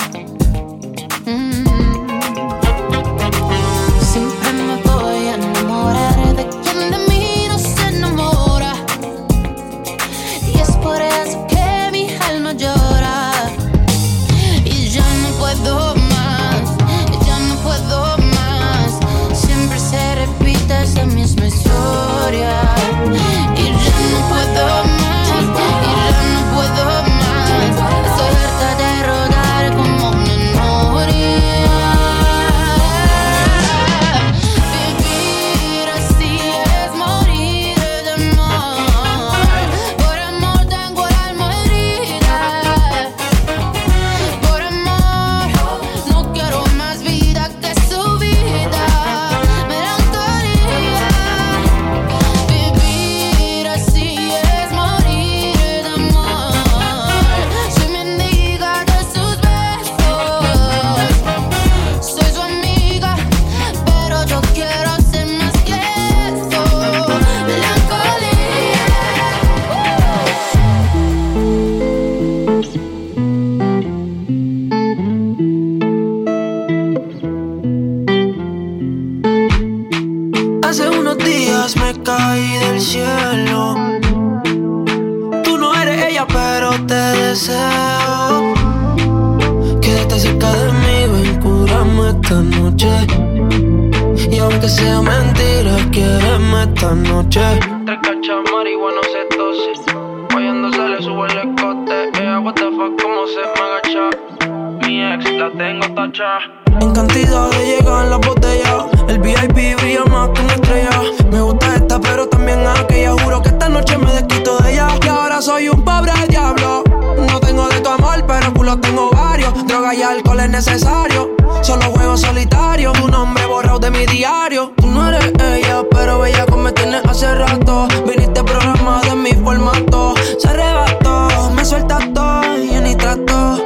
Droga 119.82 119.96
y 119.96 120.02
alcohol 120.02 120.38
es 120.38 120.48
necesario. 120.48 121.34
Solo 121.60 121.86
juego 121.86 122.16
solitario. 122.16 122.92
Tu 122.92 123.08
nombre 123.08 123.44
borrado 123.46 123.80
de 123.80 123.90
mi 123.90 124.06
diario. 124.06 124.72
Tú 124.76 124.86
no 124.86 125.08
eres 125.08 125.32
ella, 125.42 125.82
pero 125.90 126.20
bella 126.20 126.46
como 126.46 126.62
me 126.62 126.72
tienes 126.72 127.04
hace 127.04 127.34
rato. 127.34 127.88
Viniste 128.06 128.44
programada 128.44 129.08
en 129.08 129.22
mi 129.24 129.32
formato. 129.32 130.14
Se 130.38 130.46
arrebató, 130.46 131.50
me 131.50 131.64
suelta 131.64 131.98
todo 132.14 132.62
y 132.62 132.78
ni 132.80 132.94
trato. 132.94 133.60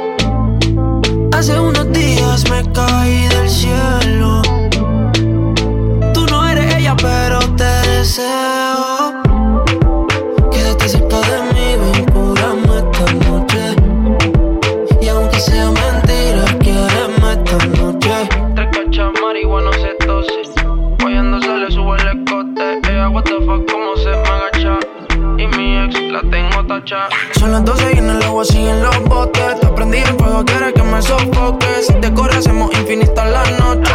Hace 1.33 1.59
unos 1.59 1.91
días 1.91 2.49
me 2.49 2.63
caí 2.73 3.27
del 3.27 3.47
cielo. 3.47 4.41
Tú 6.15 6.25
no 6.31 6.49
eres 6.49 6.77
ella, 6.77 6.95
pero 6.99 7.37
te 7.55 7.63
deseo. 7.63 8.66
Son 27.47 27.53
las 27.53 27.63
12 27.63 27.93
y 27.95 27.99
en 27.99 28.09
el 28.09 28.21
agua 28.23 28.43
siguen 28.43 28.83
los 28.83 29.03
botes. 29.05 29.57
Te 29.61 29.67
prendí 29.67 29.99
el 29.99 30.17
fuego, 30.17 30.43
quieres 30.43 30.73
que 30.73 30.83
me 30.83 31.01
sofoque. 31.01 31.65
Si 31.81 31.93
te 31.93 32.13
corre, 32.13 32.35
hacemos 32.35 32.69
infinita 32.77 33.23
la 33.23 33.41
noche. 33.51 33.89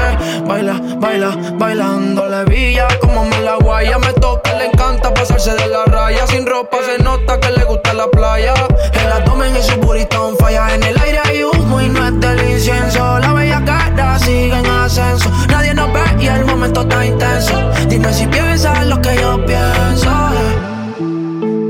Baila, 0.46 0.80
baila, 0.96 1.36
bailando 1.59 2.26
la 2.26 2.44
villa. 2.44 2.88
Como 3.03 3.26
me 3.26 3.38
la 3.40 3.57
guaya, 3.57 3.98
me 3.98 4.11
toca, 4.14 4.55
le 4.55 4.68
encanta 4.68 5.12
pasarse 5.12 5.53
de 5.53 5.66
la 5.66 5.84
raya. 5.84 6.26
Sin 6.28 6.46
ropa 6.46 6.78
se 6.82 7.03
nota 7.03 7.38
que 7.40 7.50
le 7.50 7.64
gusta 7.64 7.92
la 7.92 8.07
playa. 8.09 8.55
El 8.94 9.12
abdomen 9.12 9.55
y 9.55 9.62
su 9.62 9.76
burrito 9.80 10.28
on 10.28 10.38
falla. 10.38 10.74
En 10.74 10.82
el 10.84 10.98
aire 10.98 11.18
hay 11.22 11.44
humo 11.44 11.78
y 11.82 11.90
no 11.90 12.07
es 12.07 12.20
del 12.20 12.53
incienso. 12.53 13.18
La 13.18 13.34
bella 13.34 13.62
cara 13.66 14.18
sigue 14.18 14.59
en 14.59 14.64
ascenso. 14.64 15.30
Nadie 15.50 15.74
nos 15.74 15.92
ve 15.92 16.00
y 16.20 16.26
el 16.26 16.46
momento 16.46 16.80
está 16.80 17.05
intenso. 17.05 17.70
Dime 17.86 18.14
si 18.14 18.26
piensas 18.28 18.86
lo 18.86 18.98
que 19.03 19.14
yo 19.14 19.44
pienso. 19.44 20.11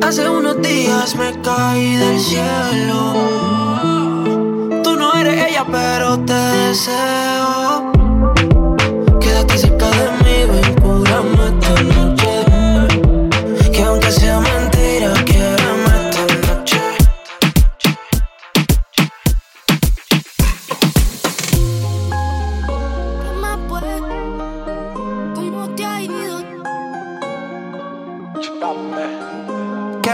Hace 0.04 0.28
unos 0.28 0.60
días 0.60 1.14
me 1.14 1.32
caí 1.42 1.96
del 1.96 2.18
cielo. 2.18 3.14
Tú 4.82 4.96
no 4.96 5.14
eres 5.14 5.48
ella, 5.48 5.64
pero 5.70 6.18
te 6.18 6.32
deseo. 6.34 7.92
Quédate 9.20 9.56
cerca 9.56 9.86
de 9.90 10.10
mí, 10.21 10.21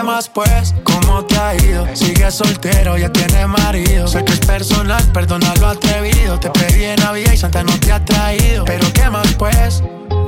más 0.08 0.30
pues? 0.30 0.74
¿Cómo 0.84 1.22
te 1.26 1.36
ha 1.36 1.54
ido? 1.54 1.86
Sigue 1.94 2.30
soltero, 2.30 2.96
ya 2.96 3.12
tiene 3.12 3.46
marido. 3.46 4.08
Sé 4.08 4.24
que 4.24 4.32
es 4.32 4.40
personal, 4.40 5.02
perdona 5.12 5.54
lo 5.60 5.66
atrevido. 5.66 6.40
Te 6.40 6.48
pedí 6.48 6.84
en 6.84 6.96
Navidad 6.96 7.32
y 7.34 7.36
Santa 7.36 7.62
no 7.62 7.78
te 7.78 7.92
ha 7.92 8.02
traído. 8.02 8.64
Pero 8.64 8.90
¿qué 8.94 9.10
más 9.10 9.34
pues? 9.34 9.82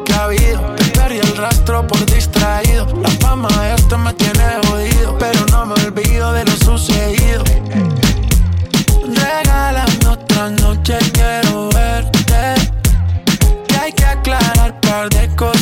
¿Qué 0.05 0.13
ha 0.13 0.25
habido? 0.25 0.61
Te 0.77 0.85
perdí 0.85 1.17
el 1.17 1.35
rastro 1.35 1.87
por 1.87 2.05
distraído. 2.05 2.87
La 3.01 3.09
fama 3.23 3.49
de 3.49 3.75
esto 3.77 3.97
me 3.97 4.13
tiene 4.13 4.45
jodido. 4.67 5.17
Pero 5.19 5.47
no 5.47 5.65
me 5.65 5.73
olvido 5.73 6.31
de 6.35 6.45
lo 6.45 6.57
sucedido. 6.59 7.43
Regálame 9.07 10.07
otra 10.07 10.51
noche, 10.51 10.99
quiero 11.15 11.71
verte. 11.71 12.55
Que 13.67 13.77
hay 13.77 13.93
que 13.95 14.05
aclarar 14.05 14.79
par 14.81 15.09
de 15.09 15.35
cosas 15.37 15.60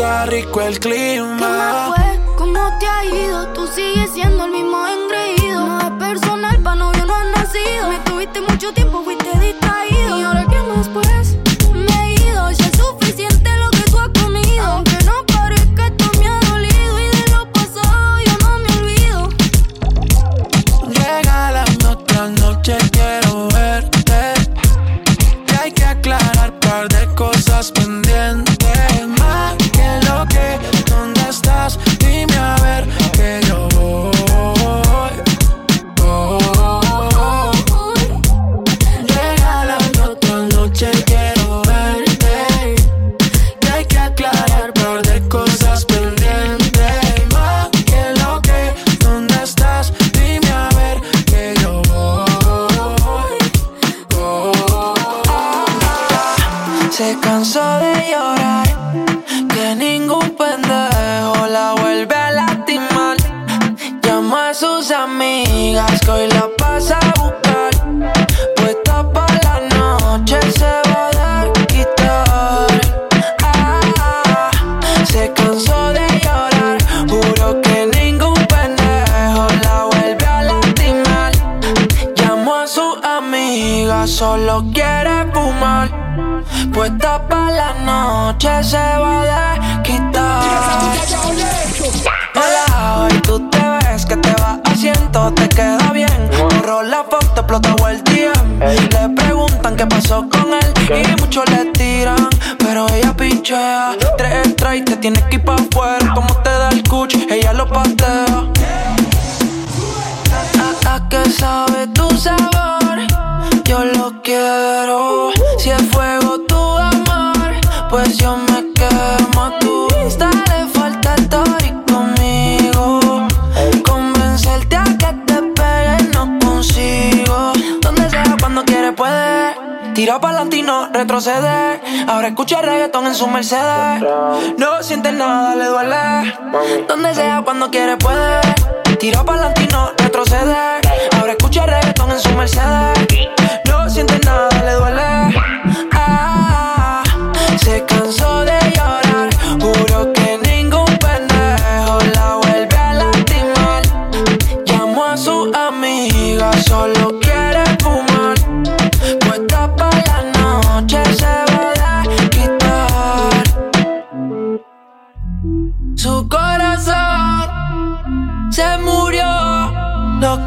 está 0.00 0.24
rico 0.24 0.62
el 0.62 0.80
¿Qué 0.80 1.20
más 1.20 1.92
clima. 1.92 2.09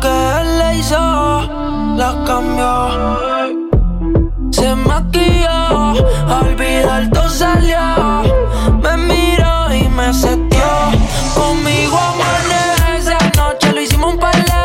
Que 0.03 0.09
él 0.09 0.59
le 0.59 0.77
hizo, 0.79 0.99
lo 0.99 2.25
cambió. 2.25 2.71
Se 4.51 4.75
maquilló, 4.75 5.93
olvidar 6.41 7.09
todo 7.09 7.29
salió. 7.29 7.79
Me 8.81 8.97
miró 8.97 9.73
y 9.73 9.87
me 9.87 10.13
setió. 10.13 10.67
Conmigo 11.33 11.97
amanece. 11.97 13.13
Anoche 13.13 13.71
lo 13.71 13.79
hicimos 13.79 14.13
un 14.15 14.19
par 14.19 14.35
de 14.35 14.61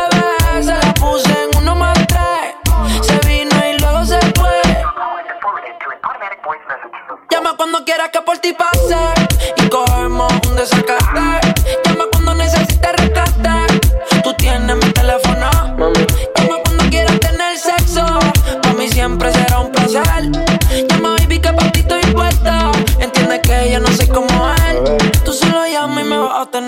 veces. 0.57 0.77
La 0.85 0.93
puse 0.95 1.31
en 1.31 1.57
uno 1.57 1.73
más 1.73 1.97
tres. 2.07 3.07
Se 3.07 3.17
vino 3.25 3.55
y 3.65 3.79
luego 3.79 4.03
se 4.03 4.19
fue. 4.37 4.61
Llama 7.31 7.55
cuando 7.55 7.85
quieras 7.85 8.09
que 8.09 8.21
por 8.21 8.37
ti 8.39 8.51
pase. 8.51 8.97
Y 9.55 9.69
cogemos 9.69 10.33
un 10.49 10.55
desacate. 10.57 11.88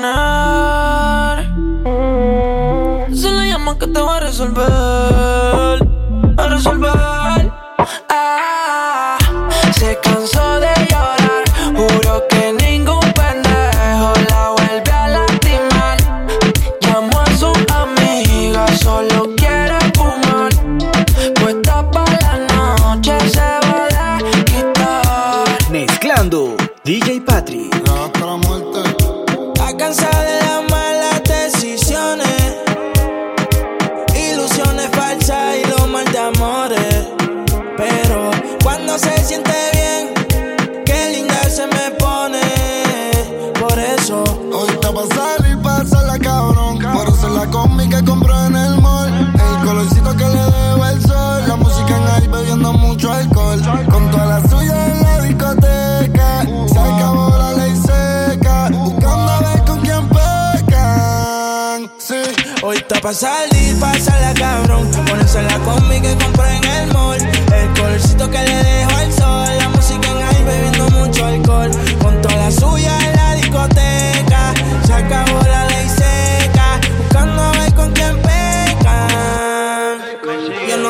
Me 0.02 0.41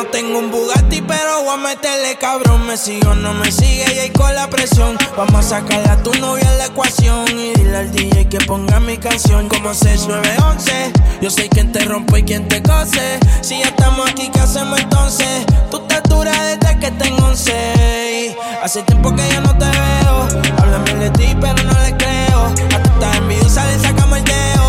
tengo 0.06 0.38
un 0.38 0.50
Bugatti, 0.50 1.00
pero 1.02 1.42
voy 1.44 1.54
a 1.54 1.56
meterle 1.56 2.16
cabrón. 2.18 2.66
Me 2.66 2.76
sigo 2.76 3.14
no 3.14 3.34
me 3.34 3.50
sigue 3.50 3.84
y 3.94 3.98
ahí 3.98 4.10
con 4.10 4.34
la 4.34 4.48
presión. 4.48 4.96
Vamos 5.16 5.46
a 5.46 5.60
sacarle 5.60 5.88
a 5.88 6.02
tu 6.02 6.12
novia 6.14 6.50
en 6.50 6.58
la 6.58 6.66
ecuación. 6.66 7.26
Y 7.28 7.52
dile 7.54 7.76
al 7.76 7.92
DJ 7.92 8.28
que 8.28 8.38
ponga 8.38 8.80
mi 8.80 8.98
canción 8.98 9.48
como 9.48 9.74
6911. 9.74 10.92
Yo 11.20 11.30
sé 11.30 11.48
quién 11.48 11.72
te 11.72 11.80
rompe 11.84 12.20
y 12.20 12.22
quién 12.22 12.48
te 12.48 12.62
cose. 12.62 13.20
Si 13.40 13.58
ya 13.58 13.66
estamos 13.66 14.10
aquí, 14.10 14.28
¿qué 14.32 14.40
hacemos 14.40 14.80
entonces? 14.80 15.46
Tú 15.70 15.78
estás 15.78 16.02
dura 16.04 16.32
desde 16.44 16.78
que 16.78 16.90
tengo 16.92 17.26
11. 17.26 18.36
Hace 18.62 18.82
tiempo 18.82 19.14
que 19.14 19.28
ya 19.28 19.40
no 19.40 19.56
te 19.56 19.66
veo. 19.66 20.28
Háblame 20.58 20.94
de 20.94 21.10
ti, 21.10 21.36
pero 21.40 21.62
no 21.62 21.72
le 21.80 21.96
creo. 21.96 22.46
A 22.46 22.82
tú 22.82 22.90
estás 22.94 23.16
envidiosa, 23.16 23.66
le 23.66 23.78
sacamos 23.78 24.18
el 24.18 24.24
dedo. 24.24 24.61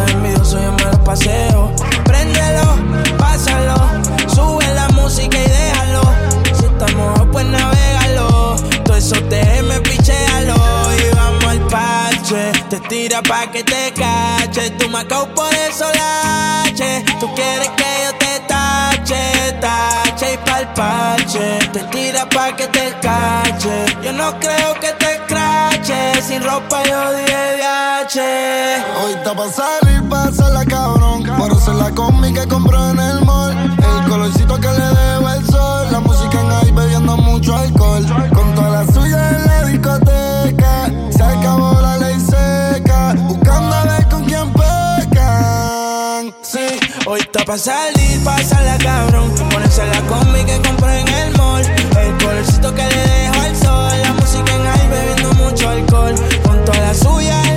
A 0.00 0.06
tú 0.06 0.06
estás 0.06 0.10
envidioso, 0.12 0.58
yo 0.60 0.72
me 0.72 0.98
paseo. 1.04 1.72
Préndelo, 2.04 3.16
pásalo. 3.18 3.74
Sube 4.28 4.66
la 4.74 4.88
música 4.88 5.36
y 5.38 5.48
déjalo. 5.48 6.02
Si 6.58 6.64
estamos, 6.64 7.26
pues 7.32 7.46
navegalo. 7.46 8.56
Todo 8.84 8.96
eso 8.96 9.16
déjeme 9.28 9.80
pichéalo. 9.80 10.54
Y 10.54 11.14
vamos 11.14 11.44
al 11.44 11.60
parche. 11.66 12.52
Te 12.68 12.80
tira 12.88 13.22
pa' 13.22 13.50
que 13.50 13.62
te 13.62 13.92
cache. 13.92 14.70
Tú 14.70 14.88
me 14.88 15.04
por 15.04 15.54
eso 15.68 15.86
lache. 15.94 17.04
Tú 17.18 17.32
quieres 17.34 17.68
que 17.76 17.84
yo 18.04 18.18
te 18.18 18.19
tache, 19.00 19.52
tache 19.60 20.34
y 20.34 20.36
pa'l 20.38 20.66
parche. 20.74 21.58
Te 21.72 21.80
tira 21.90 22.28
pa' 22.28 22.54
que 22.56 22.66
te 22.66 22.94
cache. 23.00 23.86
Yo 24.02 24.12
no 24.12 24.38
creo 24.38 24.74
que 24.80 24.92
te 24.98 25.14
escrache. 25.14 26.22
Sin 26.22 26.42
ropa 26.42 26.82
yo 26.84 27.12
dije 27.12 27.56
viaje. 27.56 28.82
Hoy 29.02 29.12
está 29.12 29.34
pa' 29.34 29.48
salir, 29.48 30.08
pasarla 30.08 30.64
cabrón. 30.64 31.24
Por 31.38 31.52
hacer 31.52 31.74
la 31.74 31.90
combi 31.90 32.32
que 32.32 32.46
compró 32.48 32.90
en 32.90 32.98
el 32.98 33.24
mall. 33.24 33.52
El 33.78 34.10
colorcito 34.10 34.56
que 34.60 34.68
le 34.68 34.88
dejo 35.00 35.28
el 35.30 35.46
sol. 35.46 35.86
La 35.90 36.00
música 36.00 36.40
en 36.40 36.50
ahí 36.50 36.70
bebiendo 36.72 37.16
mucho 37.16 37.56
alcohol. 37.56 37.79
Está 47.30 47.44
pa' 47.44 47.58
salir, 47.58 48.24
pasarla 48.24 48.76
cabrón. 48.78 49.32
Ponerse 49.50 49.86
la 49.86 50.00
combi 50.02 50.44
que 50.44 50.60
compré 50.66 51.00
en 51.00 51.08
el 51.08 51.36
mall. 51.36 51.64
El 51.64 52.24
colorcito 52.24 52.74
que 52.74 52.82
le 52.82 53.02
dejo 53.14 53.40
al 53.40 53.56
sol. 53.56 54.00
La 54.02 54.12
música 54.14 54.52
en 54.54 54.66
ahí 54.66 54.88
bebiendo 54.88 55.32
mucho 55.34 55.68
alcohol. 55.68 56.14
Con 56.44 56.64
toda 56.64 56.78
la 56.78 56.94
suya 56.94 57.49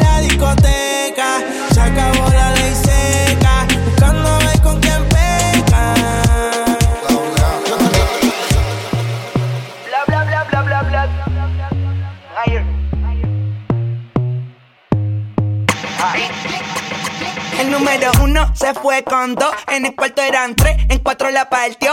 número 17.84 18.12
uno 18.22 18.50
se 18.56 18.74
fue 18.76 19.04
con 19.04 19.36
dos, 19.36 19.54
en 19.68 19.86
el 19.86 19.94
cuarto 19.94 20.22
eran 20.22 20.56
tres, 20.56 20.78
en 20.88 21.00
cuatro 21.00 21.30
la 21.32 21.50
partió. 21.50 21.92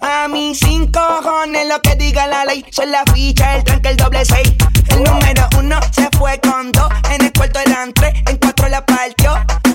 A 0.00 0.28
mí 0.28 0.54
cinco 0.54 1.00
cojones 1.20 1.66
lo 1.66 1.82
que 1.82 1.96
diga 1.96 2.28
la 2.28 2.44
ley, 2.44 2.64
son 2.70 2.92
la 2.92 3.02
ficha, 3.12 3.56
el 3.56 3.64
tranque, 3.64 3.88
el 3.88 3.96
doble 3.96 4.24
seis. 4.24 4.52
El 4.90 5.02
número 5.02 5.48
uno 5.58 5.80
se 5.90 6.08
fue 6.16 6.38
con 6.38 6.70
dos, 6.70 6.88
en 7.10 7.22
el 7.22 7.32
cuarto 7.32 7.58
eran 7.58 7.92
tres, 7.92 8.14
en 8.28 8.36
cuatro 8.36 8.68
la 8.68 8.86
partió. 8.86 9.32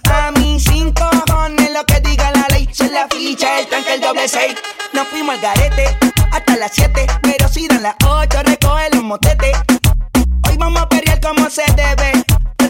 A 0.09 0.31
mí 0.31 0.57
cinco 0.57 1.09
cojones 1.27 1.69
lo 1.73 1.85
que 1.85 1.99
diga 1.99 2.31
la 2.31 2.47
ley, 2.47 2.69
son 2.71 2.93
la 2.93 3.05
ficha, 3.09 3.59
el 3.59 3.67
tranque, 3.67 3.95
el 3.95 4.01
doble 4.01 4.25
seis. 4.29 4.55
Nos 4.93 5.05
fuimos 5.09 5.35
al 5.35 5.41
garete 5.41 5.97
hasta 6.31 6.55
las 6.55 6.71
siete, 6.73 7.05
pero 7.23 7.49
si 7.49 7.67
dan 7.67 7.83
las 7.83 7.95
ocho, 8.05 8.41
recoge 8.41 8.89
los 8.93 9.03
motetes. 9.03 9.57
Hoy 10.47 10.55
vamos 10.57 10.81
a 10.81 10.87
pelear 10.87 11.19
como 11.19 11.49
se 11.49 11.63
debe. 11.75 11.86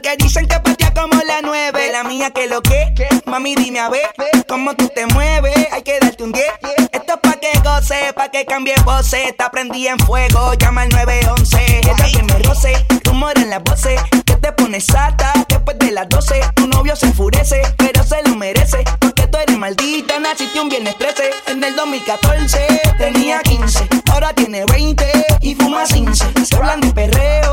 Porque 0.08 0.24
dicen 0.24 0.48
que 0.48 0.58
patea 0.62 0.94
como 0.94 1.22
la 1.24 1.42
nueve. 1.44 1.92
La 1.92 2.06
mía 2.06 2.32
que 2.32 2.48
lo 2.48 2.62
que, 2.62 2.94
mami 3.26 3.56
dime 3.56 3.80
a 3.80 3.90
ver 3.90 4.10
cómo 4.48 4.74
tú 4.74 4.88
te 4.88 5.06
mueves. 5.08 5.68
Hay 5.74 5.82
que 5.82 6.00
darte 6.00 6.24
un 6.24 6.32
10. 6.32 6.46
Esto 6.94 7.14
es 7.16 7.20
pa' 7.22 7.34
que 7.34 7.60
goce, 7.60 8.14
pa' 8.16 8.30
que 8.30 8.46
cambie 8.46 8.76
voces. 8.86 9.28
Está 9.28 9.52
prendí 9.52 9.86
en 9.86 10.00
fuego, 10.00 10.54
llama 10.54 10.84
al 10.84 10.90
911. 10.90 11.80
Ella 11.80 11.94
que 11.96 12.24
me 12.24 12.40
roce, 12.40 12.86
rumor 13.04 13.38
en 13.38 13.50
las 13.50 13.62
voces. 13.64 14.00
Que 14.26 14.36
te 14.36 14.54
pones 14.54 14.86
sata 14.86 15.34
después 15.50 15.78
de 15.78 15.92
las 15.92 16.08
12. 16.08 16.40
Tu 16.56 16.68
novio 16.68 16.96
se 16.96 17.08
enfurece, 17.08 17.62
pero 17.76 18.02
se 18.04 18.24
lo 18.24 18.36
merece. 18.38 18.86
Porque 19.00 19.28
tú 19.28 19.38
eres 19.40 19.58
maldita, 19.58 20.20
naciste 20.20 20.58
un 20.62 20.70
viernes 20.70 20.98
13. 20.98 21.32
En 21.48 21.62
el 21.62 21.76
2014 21.76 22.66
tenía 22.98 23.42
15, 23.42 23.90
ahora 24.12 24.32
tiene 24.32 24.64
20 24.72 25.06
y 25.42 25.56
fuma 25.56 25.84
15. 25.84 26.26
Se 26.46 26.56
hablan 26.56 26.80
de 26.80 26.94
perreo, 26.94 27.47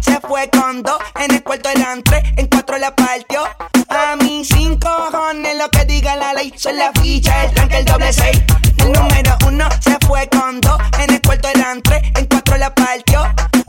se 0.00 0.20
fue 0.20 0.48
con 0.50 0.82
dos. 0.82 0.98
En 1.16 1.34
el 1.34 1.42
cuarto 1.42 1.68
eran 1.68 2.02
tres, 2.02 2.22
en 2.36 2.46
cuatro 2.46 2.78
la 2.78 2.94
partió. 2.94 3.42
A 3.88 4.16
mí 4.16 4.44
cinco 4.44 4.88
cojones 5.10 5.56
lo 5.56 5.68
que 5.70 5.84
diga 5.84 6.16
la 6.16 6.34
ley. 6.34 6.52
Son 6.56 6.76
la 6.76 6.92
ficha, 7.00 7.44
el 7.44 7.54
tranque, 7.54 7.78
el 7.78 7.84
doble 7.84 8.12
seis. 8.12 8.42
El 8.78 8.92
número 8.92 9.36
uno 9.46 9.68
se 9.80 9.96
fue 10.06 10.28
con 10.28 10.60
dos. 10.60 10.78
En 10.98 11.14
el 11.14 11.22
cuarto 11.22 11.48
eran 11.48 11.82
tres, 11.82 12.02
en 12.14 12.26
cuatro 12.26 12.56
la 12.56 12.74
partió. 12.74 13.22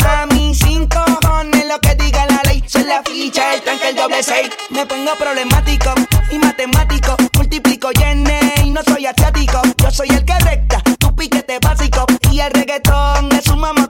A 0.06 0.26
mí 0.28 0.56
cinco 0.56 1.04
cojones 1.22 1.66
lo 1.68 1.80
que 1.80 1.96
diga 1.96 2.26
la 2.28 2.42
ley. 2.44 2.64
Son 2.68 2.88
la 2.88 3.02
ficha, 3.04 3.54
el 3.54 3.62
tranque, 3.62 3.90
el 3.90 3.96
doble 3.96 4.24
seis. 4.24 4.50
Me 4.70 4.86
pongo 4.86 5.16
problemático 5.16 5.94
y 6.32 6.40
matemático. 6.40 7.16
Multiplico 7.34 7.90
y 7.94 8.66
y 8.66 8.72
no 8.72 8.82
soy 8.84 9.06
asiático. 9.06 9.62
Yo 9.78 9.92
soy 9.92 10.10
el 10.10 10.26
que 10.26 10.38
recta, 10.40 10.82
tu 11.00 11.16
piquete 11.16 11.60
básico. 11.60 12.06
Y 12.32 12.40
el 12.40 12.52
reggaetón 12.52 13.30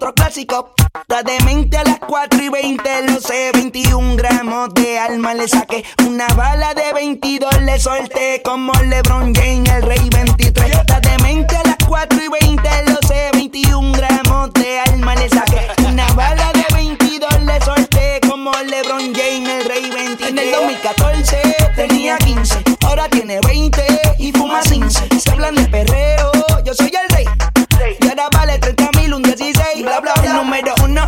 otro 0.08 0.14
clásico. 0.14 0.74
La 1.08 1.22
demente 1.24 1.78
a 1.78 1.84
las 1.84 2.00
4 2.00 2.42
y 2.42 2.50
20, 2.50 3.08
lo 3.08 3.20
sé, 3.20 3.52
21 3.54 4.16
gramos 4.16 4.74
de 4.74 5.00
alma 5.00 5.34
le 5.34 5.48
saqué. 5.48 5.84
Una 6.06 6.28
bala 6.36 6.74
de 6.74 6.94
22 6.94 7.62
le 7.62 7.80
solté 7.80 8.42
como 8.44 8.72
LeBron 8.84 9.34
James, 9.34 9.70
el 9.70 9.84
rey 9.84 10.10
23. 10.10 10.72
La 10.88 11.00
demente 11.00 11.56
a 11.56 11.64
las 11.64 11.78
4 11.88 12.20
y 12.24 12.46
20, 12.46 12.70
lo 12.92 13.08
sé, 13.08 13.30
21 13.34 13.92
gramos 13.94 14.54
de 14.54 14.80
alma 14.80 15.16
le 15.16 15.30
saqué. 15.30 15.68
Una 15.86 16.08
bala 16.14 16.52
de 16.54 16.66
22 16.74 17.42
le 17.44 17.62
solté 17.62 18.20
como 18.28 18.52
LeBron 18.52 19.14
James, 19.14 19.50
el 19.50 19.66
rey 19.66 19.90
23. 19.90 20.30
En 20.30 20.40
el 20.40 20.52
2014 20.52 21.56
tenía 21.76 22.18
15, 22.18 22.64
ahora 22.86 23.10
tiene 23.10 23.40
20 23.46 23.84
y 24.20 24.32
fuma 24.32 24.62
15. 24.62 25.20
Se 25.20 25.32
hablan 25.32 25.56
de 25.56 25.66
perreo, 25.66 26.32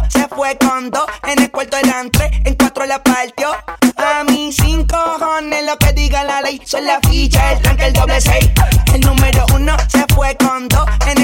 se 0.10 0.28
fue 0.28 0.58
con 0.58 0.90
dos. 0.90 1.06
En 1.28 1.42
el 1.42 1.52
cuarto 1.52 1.78
eran 1.78 2.10
tres, 2.10 2.32
en 2.46 2.56
cuatro 2.56 2.86
la 2.86 3.04
partió. 3.04 3.52
A 3.98 4.24
mí 4.24 4.52
cinco 4.54 4.98
cojones 5.20 5.66
lo 5.66 5.78
que 5.78 5.94
diga 5.94 6.24
la 6.24 6.42
ley. 6.42 6.62
Son 6.66 6.86
la 6.86 7.00
ficha, 7.10 7.52
el 7.52 7.62
tranque, 7.62 7.86
el 7.88 7.94
doble 7.94 8.22
seis. 8.22 8.50
El 8.94 9.02
número 9.02 9.46
uno 9.54 9.76
se 9.88 10.06
fue 10.14 10.36
con 10.38 10.68
dos. 10.68 10.86
En 11.08 11.19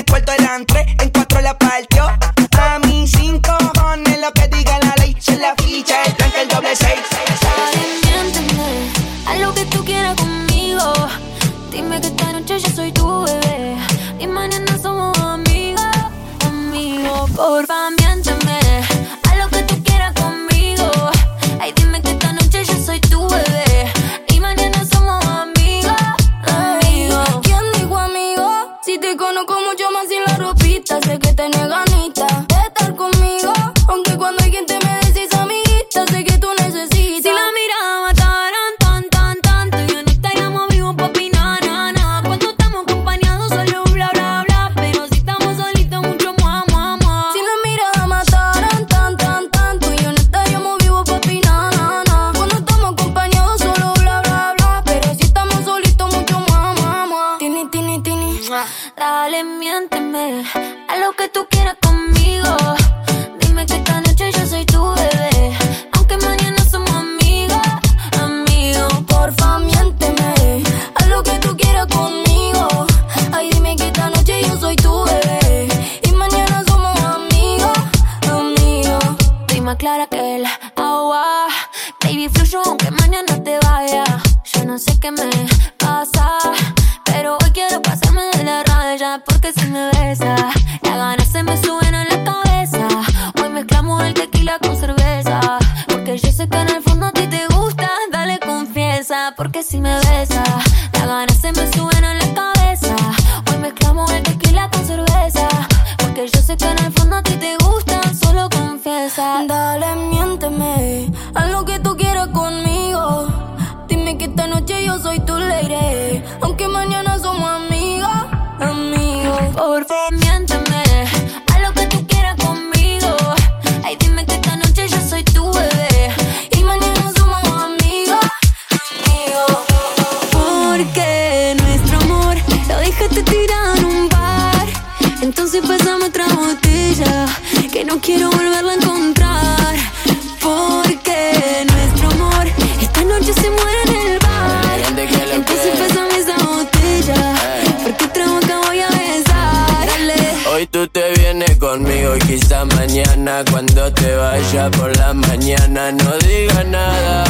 mañana 152.76 153.44
cuando 153.52 153.92
te 153.92 154.16
vaya 154.16 154.70
por 154.72 154.96
la 154.98 155.14
mañana 155.14 155.92
no 155.92 156.12
diga 156.28 156.64
nada 156.64 157.24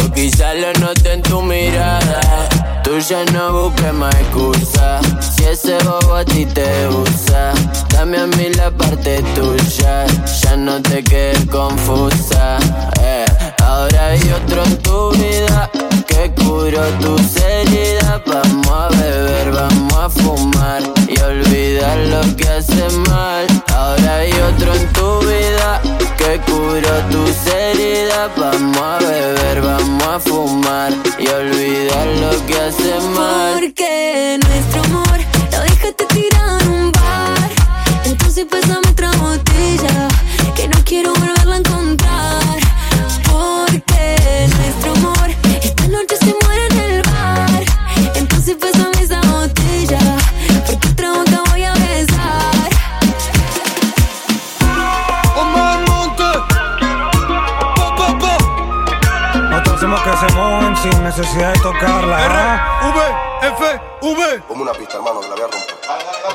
o 0.00 0.10
quizá 0.12 0.54
lo 0.54 0.72
note 0.80 1.12
en 1.12 1.22
tu 1.22 1.40
mirada. 1.42 2.20
Tú 2.84 2.98
ya 3.00 3.24
no 3.32 3.52
busques 3.52 3.92
más 3.92 4.14
excusa. 4.14 5.00
Si 5.20 5.44
ese 5.44 5.76
bobo 5.84 6.14
a 6.16 6.24
ti 6.24 6.46
te 6.46 6.86
usa, 6.88 7.52
dame 7.90 8.18
a 8.18 8.26
mí 8.26 8.48
la 8.56 8.70
parte 8.70 9.22
tuya. 9.34 10.06
Ya 10.42 10.56
no 10.56 10.80
te 10.80 11.02
quedes 11.02 11.44
confusa. 11.46 12.58
eh. 13.02 13.24
Ahora 13.62 14.06
hay 14.08 14.20
otro 14.32 14.64
en 14.64 14.78
tu 14.78 15.10
vida 15.12 15.70
que 16.18 16.30
curó 16.42 16.82
tus 17.00 17.36
heridas. 17.36 18.20
Vamos 18.26 18.70
a 18.70 18.88
beber, 18.88 19.52
vamos 19.52 19.94
a 19.94 20.10
fumar 20.10 20.82
y 21.08 21.20
olvidar 21.20 21.98
lo 21.98 22.36
que 22.36 22.48
hace 22.48 22.88
mal. 23.08 23.46
Ahora 23.74 24.16
hay 24.16 24.32
otro 24.32 24.74
en 24.74 24.92
tu 24.92 25.20
vida 25.20 25.80
que 26.16 26.40
curó 26.50 26.94
tus 27.10 27.46
heridas. 27.46 28.30
Vamos 28.36 28.78
a 28.78 28.98
beber, 28.98 29.60
vamos 29.62 30.02
a 30.06 30.18
fumar 30.18 30.92
y 31.18 31.28
olvidar 31.28 32.06
lo 32.22 32.46
que 32.46 32.54
hace 32.54 33.00
mal. 33.14 33.54
Porque 33.54 34.38
nuestro 34.44 34.82
amor 34.84 35.18
lo 35.52 35.60
dejaste 35.60 36.04
tirado 36.06 36.58
en 36.60 36.68
un 36.68 36.92
bar. 36.92 37.50
Entonces 38.04 38.44
pásame 38.50 38.87
se 60.18 60.34
mojen 60.34 60.76
sin 60.76 61.04
necesidad 61.04 61.52
de 61.52 61.60
tocarla. 61.60 62.80
V, 62.82 63.46
F, 63.46 63.80
V. 64.02 64.42
Como 64.48 64.62
una 64.62 64.72
pista, 64.72 64.96
hermano, 64.96 65.20
que 65.20 65.28
la 65.28 65.34
voy 65.34 65.44
a 65.44 65.46
romper. 65.46 65.78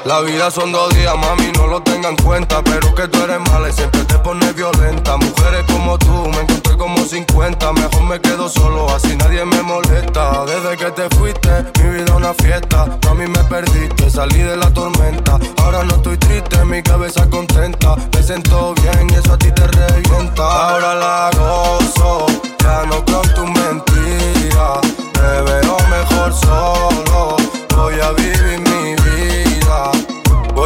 La 0.05 0.21
vida 0.21 0.51
son 0.51 0.71
dos 0.71 0.93
días, 0.95 1.15
mami, 1.15 1.51
no 1.57 1.67
lo 1.67 1.81
tengan 1.81 2.15
en 2.17 2.23
cuenta. 2.23 2.61
Pero 2.63 2.93
que 2.95 3.07
tú 3.07 3.21
eres 3.23 3.39
mala 3.51 3.69
y 3.69 3.73
siempre 3.73 4.03
te 4.05 4.17
pones 4.19 4.55
violenta. 4.55 5.17
Mujeres 5.17 5.65
como 5.71 5.97
tú, 5.97 6.29
me 6.29 6.41
como 6.77 6.97
50. 7.05 7.73
Mejor 7.73 8.03
me 8.03 8.19
quedo 8.19 8.49
solo, 8.49 8.89
así 8.89 9.15
nadie 9.15 9.45
me 9.45 9.61
molesta. 9.61 10.45
Desde 10.45 10.77
que 10.77 10.91
te 10.91 11.09
fuiste, 11.15 11.49
mi 11.81 11.89
vida 11.89 12.15
una 12.15 12.33
fiesta. 12.33 12.97
Mami, 13.05 13.27
me 13.27 13.43
perdiste, 13.45 14.09
salí 14.09 14.39
de 14.39 14.57
la 14.57 14.69
tormenta. 14.71 15.39
Ahora 15.63 15.83
no 15.83 15.95
estoy 15.95 16.17
triste, 16.17 16.63
mi 16.65 16.81
cabeza 16.81 17.29
contenta. 17.29 17.95
Me 18.13 18.23
siento 18.23 18.73
bien 18.81 19.09
y 19.11 19.15
eso 19.15 19.33
a 19.33 19.37
ti 19.37 19.51
te 19.51 19.67
revienta. 19.67 20.43
Ahora 20.43 20.95
la 20.95 21.29
gozo, 21.37 22.25
ya 22.59 22.83
no 22.85 23.03
creo 23.05 23.23
en 23.23 23.33
tu 23.33 23.45
mentira. 23.45 24.81
Me 25.15 25.41
veo 25.41 25.77
mejor 25.89 26.33
solo, 26.33 27.37
voy 27.75 27.99
a 27.99 28.11
vivir 28.11 28.59
mi. 28.59 28.72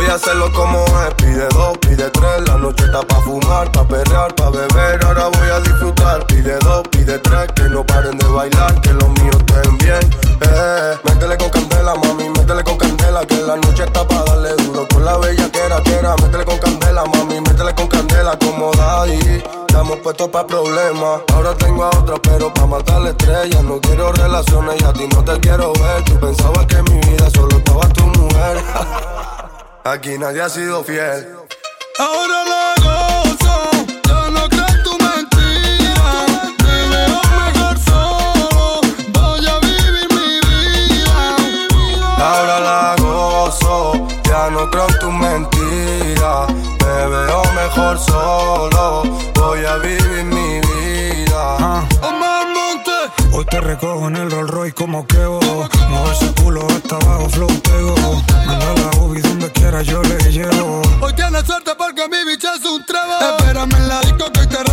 Voy 0.07 0.13
a 0.13 0.15
hacerlo 0.15 0.49
como 0.53 0.85
es, 0.85 1.13
pide 1.15 1.49
dos, 1.49 1.77
pide 1.79 2.09
tres, 2.11 2.47
la 2.47 2.57
noche 2.57 2.85
está 2.85 3.01
pa' 3.01 3.19
fumar, 3.23 3.69
pa' 3.73 3.85
perrear, 3.85 4.33
pa' 4.35 4.49
beber, 4.51 5.03
ahora 5.03 5.27
voy 5.27 5.49
a 5.49 5.59
disfrutar, 5.59 6.25
pide 6.27 6.57
dos, 6.59 6.87
pide 6.87 7.19
tres, 7.19 7.51
que 7.53 7.63
no 7.63 7.85
paren 7.85 8.17
de 8.17 8.25
bailar, 8.25 8.79
que 8.79 8.93
los 8.93 9.09
míos 9.09 9.35
estén 9.35 9.77
bien, 9.79 9.99
eh, 10.43 10.95
métele 11.03 11.35
con 11.37 11.49
candela, 11.49 11.93
mami, 11.95 12.29
métele 12.29 12.63
con 12.63 12.77
candela, 12.77 13.25
que 13.25 13.35
la 13.35 13.57
noche 13.57 13.83
está 13.83 14.07
pa' 14.07 14.23
darle 14.23 14.55
duro, 14.63 14.87
con 14.87 15.03
la 15.03 15.17
bella 15.17 15.51
que 15.51 15.59
era, 15.59 15.83
que 15.83 15.93
era, 15.95 16.15
métele 16.15 16.45
con 16.45 16.57
candela, 16.57 17.03
mami, 17.03 17.41
métele 17.41 17.75
con 17.75 17.87
candela, 17.89 18.39
como 18.39 18.71
daddy, 18.71 19.43
estamos 19.67 19.97
puestos 19.97 20.29
pa' 20.29 20.47
problemas, 20.47 21.19
ahora 21.33 21.53
tengo 21.55 21.83
a 21.83 21.89
otra, 21.89 22.15
pero 22.23 22.53
pa' 22.53 22.65
matar 22.65 23.01
la 23.01 23.09
estrella, 23.09 23.61
no 23.61 23.81
quiero 23.81 24.13
relaciones 24.13 24.81
y 24.81 24.85
a 24.85 24.93
ti 24.93 25.05
no 25.13 25.21
te 25.25 25.37
quiero 25.41 25.73
ver, 25.73 26.01
tú 26.05 26.17
pensabas 26.17 26.65
que 26.65 26.81
mi 26.83 26.97
vida 27.01 27.29
solo 27.29 27.57
estaba 27.57 27.89
tu 27.89 28.05
mujer, 28.05 28.63
Aquí 29.89 30.17
nadie 30.17 30.41
ha 30.41 30.49
sido 30.49 30.83
fiel. 30.83 31.27
Ahora 31.97 32.43
la 32.51 32.73
gozo, 32.83 33.55
ya 34.05 34.29
no 34.29 34.49
creo 34.49 34.67
en 34.67 34.83
tu 34.83 34.91
mentira. 34.97 36.25
Me 36.63 36.77
veo 36.91 37.21
mejor 37.39 37.79
solo, 37.79 38.81
voy 39.13 39.47
a 39.47 39.59
vivir 39.59 40.07
mi 40.13 40.29
vida. 40.49 41.17
Ahora 42.17 42.59
la 42.59 42.95
gozo, 42.99 44.07
ya 44.25 44.49
no 44.49 44.69
creo 44.69 44.87
en 44.89 44.99
tu 44.99 45.09
mentira. 45.09 46.47
Me 46.83 47.07
veo 47.07 47.41
mejor 47.53 47.97
solo, 47.97 49.03
voy 49.35 49.65
a 49.65 49.77
vivir 49.77 50.06
te 53.49 53.61
recojo 53.61 54.07
en 54.07 54.15
el 54.17 54.31
Rolls 54.31 54.49
Royce 54.49 54.73
como 54.73 55.05
quebo. 55.07 55.39
Mueve 55.89 56.11
ese 56.11 56.33
culo 56.41 56.67
hasta 56.67 56.95
abajo, 56.95 57.29
flow 57.29 57.61
pego. 57.61 57.95
Manda 58.45 58.73
la 58.73 58.99
ubi 58.99 59.21
donde 59.21 59.51
quiera, 59.51 59.81
yo 59.81 60.01
le 60.03 60.17
llevo. 60.31 60.81
Hoy 61.01 61.13
tienes 61.13 61.43
suerte 61.45 61.71
porque 61.77 62.07
mi 62.09 62.29
bicha 62.29 62.55
es 62.55 62.65
un 62.65 62.83
trevo. 62.85 63.37
Espérame 63.37 63.73
en 63.75 63.87
la 63.87 64.01
disco 64.01 64.31
que 64.31 64.39
hoy 64.41 64.47
te 64.47 64.63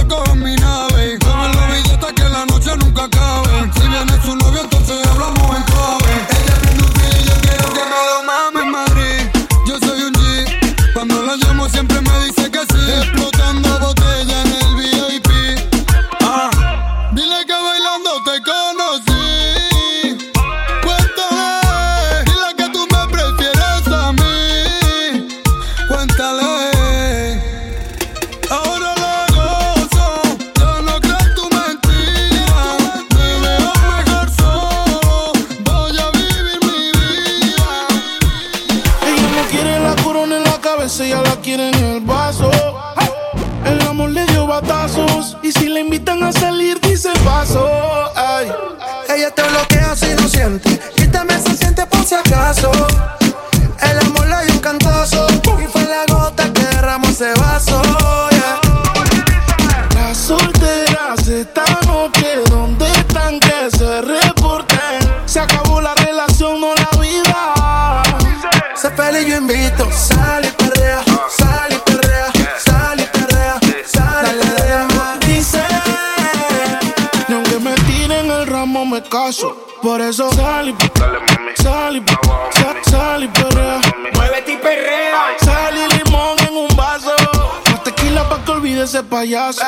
ese 88.84 89.02
payaso. 89.02 89.62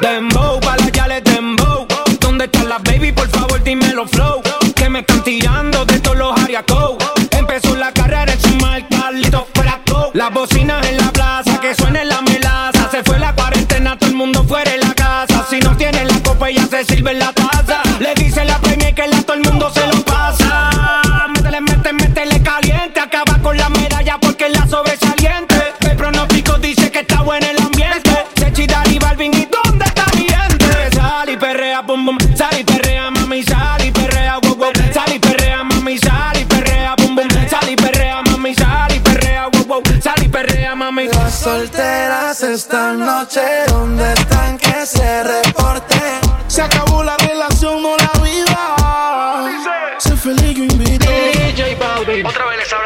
Dembow, 0.00 0.60
pa' 0.60 0.76
la 0.76 0.88
yale 0.88 1.20
dembow. 1.20 1.86
¿Dónde 2.20 2.44
están 2.44 2.68
las 2.68 2.82
baby? 2.84 3.10
Por 3.10 3.28
favor, 3.28 3.60
dímelo 3.62 4.06
flow. 4.06 4.40
Que 4.76 4.88
me 4.88 5.00
están 5.00 5.22
tirando 5.24 5.84
de 5.84 5.98
todos 5.98 6.16
los 6.16 6.40
ariacos. 6.40 6.96
Empezó 7.32 7.74
la 7.74 7.92
carrera 7.92 8.32
en 8.32 8.40
su 8.40 8.54
mal 8.56 8.86
Carlito 8.88 9.48
Fraco. 9.52 10.10
Las 10.14 10.32
bocinas 10.32 10.86
en 10.86 10.96
la 10.96 11.12
plaza, 11.12 11.60
que 11.60 11.74
suene 11.74 12.04
la 12.04 12.22
melaza. 12.22 12.88
Se 12.90 13.02
fue 13.02 13.18
la 13.18 13.34
cuarentena, 13.34 13.98
todo 13.98 14.10
el 14.10 14.16
mundo 14.16 14.44
fuera 14.44 14.70
de 14.70 14.78
la 14.78 14.94
casa. 14.94 15.44
Si 15.50 15.58
no 15.58 15.76
tiene 15.76 16.04
la 16.04 16.22
copa, 16.22 16.48
ya 16.48 16.66
se 16.66 16.84
sirve 16.84 17.14
la 17.14 17.31
Sal 32.36 32.58
y 32.58 32.64
perrea, 32.64 33.10
mami, 33.10 33.42
sal 33.42 33.84
y 33.84 33.90
perrea, 33.90 34.38
wow, 34.42 34.56
wow. 34.56 34.72
Sal 34.92 35.12
y 35.12 35.18
perrea, 35.18 35.62
mami, 35.64 35.98
sal 35.98 36.38
y 36.40 36.44
perrea, 36.44 36.96
pum, 36.96 37.14
pum. 37.14 37.28
Sal 37.48 37.70
y 37.70 37.76
perrea, 37.76 38.22
mami, 38.22 38.54
sal 38.54 38.94
y 38.94 39.00
perrea, 39.00 39.48
wow, 39.48 39.64
wow. 39.66 39.82
Sal 40.02 40.22
y 40.22 40.28
perrea, 40.28 40.74
mami. 40.74 41.08
Las 41.08 41.38
solteras 41.40 42.42
esta 42.42 42.92
noche, 42.92 43.40
¿dónde 43.68 44.12
están 44.12 44.58
que 44.58 44.86
se 44.86 45.22
reporten? 45.22 46.20
Se 46.48 46.62
acabó 46.62 47.02
la 47.02 47.16
relación, 47.16 47.82
no 47.82 47.96
la 47.96 48.12
vida. 48.22 49.98
Sé 49.98 50.16
feliz, 50.16 50.56
yo 50.56 50.64
invito. 50.64 51.06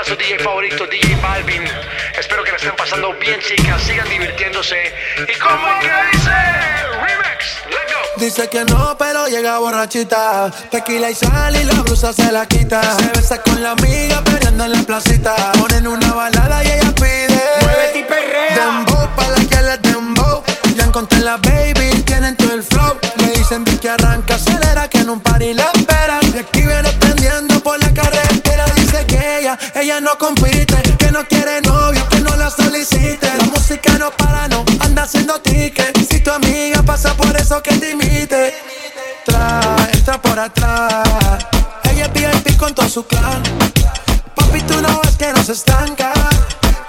su 0.07 0.15
DJ 0.15 0.39
favorito, 0.39 0.87
DJ 0.87 1.17
Balvin. 1.17 1.65
Espero 2.17 2.45
que 2.45 2.51
la 2.53 2.57
estén 2.57 2.77
pasando 2.77 3.13
bien, 3.15 3.41
chicas. 3.41 3.83
Sigan 3.83 4.09
divirtiéndose. 4.09 4.95
¿Y 5.29 5.39
cómo 5.39 5.69
es 5.69 5.85
que 5.85 6.16
Dice 8.19 8.49
que 8.49 8.65
no, 8.65 8.97
pero 8.99 9.27
llega 9.29 9.59
borrachita. 9.59 10.51
Tequila 10.71 11.11
y 11.11 11.15
sal 11.15 11.55
y 11.55 11.65
la 11.65 11.75
blusa 11.83 12.15
se 12.15 12.33
la 12.33 12.47
quita. 12.47 12.81
Se 12.97 13.09
besa 13.09 13.43
con 13.43 13.63
la 13.63 13.73
amiga 13.73 14.23
peleando 14.25 14.65
en 14.65 14.73
la 14.73 14.83
placita. 14.83 15.35
Ponen 15.53 15.87
una 15.87 16.13
balada 16.15 16.65
y 16.65 16.69
ella 16.69 16.95
pide. 16.95 17.43
Muévete 17.61 17.99
y 17.99 18.05
perrea. 18.05 18.57
Dembow 18.57 19.09
pa' 19.15 19.29
la 19.29 19.45
que 19.45 19.63
le 19.63 19.79
dembow. 19.79 20.43
Ya 20.75 20.85
encontré 20.85 21.21
la 21.21 21.37
baby, 21.37 22.03
tienen 22.05 22.37
todo 22.37 22.55
el 22.55 22.63
flow. 22.63 22.97
Me 23.19 23.33
dicen 23.33 23.65
que 23.65 23.91
arranca, 23.91 24.37
acelera, 24.37 24.89
que 24.89 24.99
en 24.99 25.11
un 25.11 25.21
party 25.21 25.53
la 25.53 25.71
esperan. 25.75 26.21
Y 26.35 26.39
aquí 26.39 26.63
viene 26.63 26.91
prendiendo 26.99 27.61
por 27.61 27.79
la 27.79 27.93
carretera. 27.93 28.65
Dice 28.77 29.05
que 29.07 29.41
ella, 29.41 29.59
ella 29.75 30.01
no 30.01 30.17
compite. 30.17 30.77
Que 30.97 31.13
no 31.13 31.23
quiere 31.29 31.61
novio, 31.61 32.03
que 32.09 32.21
no 32.21 32.35
la 32.35 32.49
solicite. 32.49 33.29
La 33.37 33.45
música 33.45 33.99
no 33.99 34.11
para, 34.11 34.49
no 34.49 34.65
anda 34.81 35.03
haciendo 35.03 35.39
ticket. 35.41 35.97
Si 36.11 36.21
tu 36.21 36.31
amiga 36.31 36.83
pasa 36.83 37.15
por 37.15 37.26
eso 37.47 37.63
que 37.63 37.77
te 37.77 37.93
imite. 37.93 38.55
Entra 39.93 40.21
por 40.21 40.37
atrás. 40.37 41.05
Ella 41.85 42.07
es 42.07 42.13
VIP 42.13 42.57
con 42.57 42.75
todo 42.75 42.89
su 42.89 43.07
clan. 43.07 43.41
Papi, 44.35 44.61
tú 44.63 44.81
no 44.83 45.01
ves 45.03 45.17
que 45.17 45.33
no 45.33 45.43
se 45.45 45.53
estanca. 45.53 46.13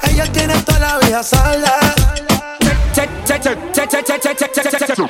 Ella 0.02 0.26
tiene 0.32 0.56
toda 0.64 0.80
la 0.80 0.98
vida 0.98 1.22
salda. 1.22 1.78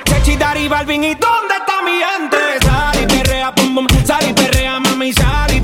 Chechi, 0.03 0.35
Dari, 0.35 0.67
Balvin, 0.67 1.03
¿y 1.05 1.15
dónde 1.15 1.55
está 1.61 1.81
mi 1.81 1.97
gente? 2.09 2.37
Sal 2.65 3.01
y 3.01 3.05
perrea, 3.05 3.55
pum, 3.55 3.87
pum, 3.87 4.05
sal 4.05 4.29
y 4.29 4.33
perrea, 4.33 4.79
mami, 4.81 5.13
sal 5.13 5.56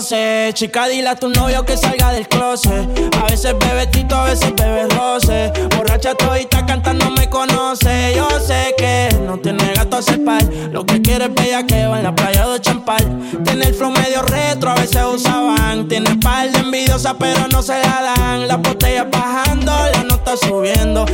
5.12, 0.00 0.54
chica, 0.54 0.88
dile 0.88 1.10
a 1.10 1.16
tu 1.16 1.28
novio 1.28 1.66
que 1.66 1.76
salga 1.76 2.12
del 2.12 2.26
closet. 2.26 2.88
A 3.20 3.26
veces 3.26 3.54
bebe 3.58 3.86
tito, 3.88 4.16
a 4.16 4.24
veces 4.24 4.54
bebe 4.56 4.88
roce. 4.88 5.52
Borracha 5.76 6.14
todita 6.14 6.64
cantando 6.64 7.10
me 7.10 7.28
conoce. 7.28 8.14
Yo 8.16 8.26
sé 8.40 8.74
que 8.78 9.08
no 9.26 9.38
tiene 9.38 9.72
gato 9.74 9.98
a 9.98 10.02
cepar. 10.02 10.42
Lo 10.70 10.86
que 10.86 11.02
quiere 11.02 11.26
es 11.26 11.34
bellaqueo 11.34 11.94
en 11.94 12.04
la 12.04 12.14
playa 12.14 12.48
de 12.48 12.60
Champal. 12.60 13.06
Tiene 13.44 13.66
el 13.66 13.74
flow 13.74 13.90
medio 13.90 14.22
retro, 14.22 14.70
a 14.70 14.74
veces 14.76 15.02
usaban. 15.04 15.88
Tiene 15.88 16.16
par 16.16 16.50
de 16.50 16.60
envidiosa, 16.60 17.14
pero 17.18 17.46
no 17.48 17.62
se 17.62 17.78
la 17.78 18.14
dan. 18.16 18.48
Las 18.48 18.62
botellas 18.62 19.06
bajando, 19.10 19.72
la 19.92 20.04
nota 20.04 20.36
subiendo. 20.38 21.04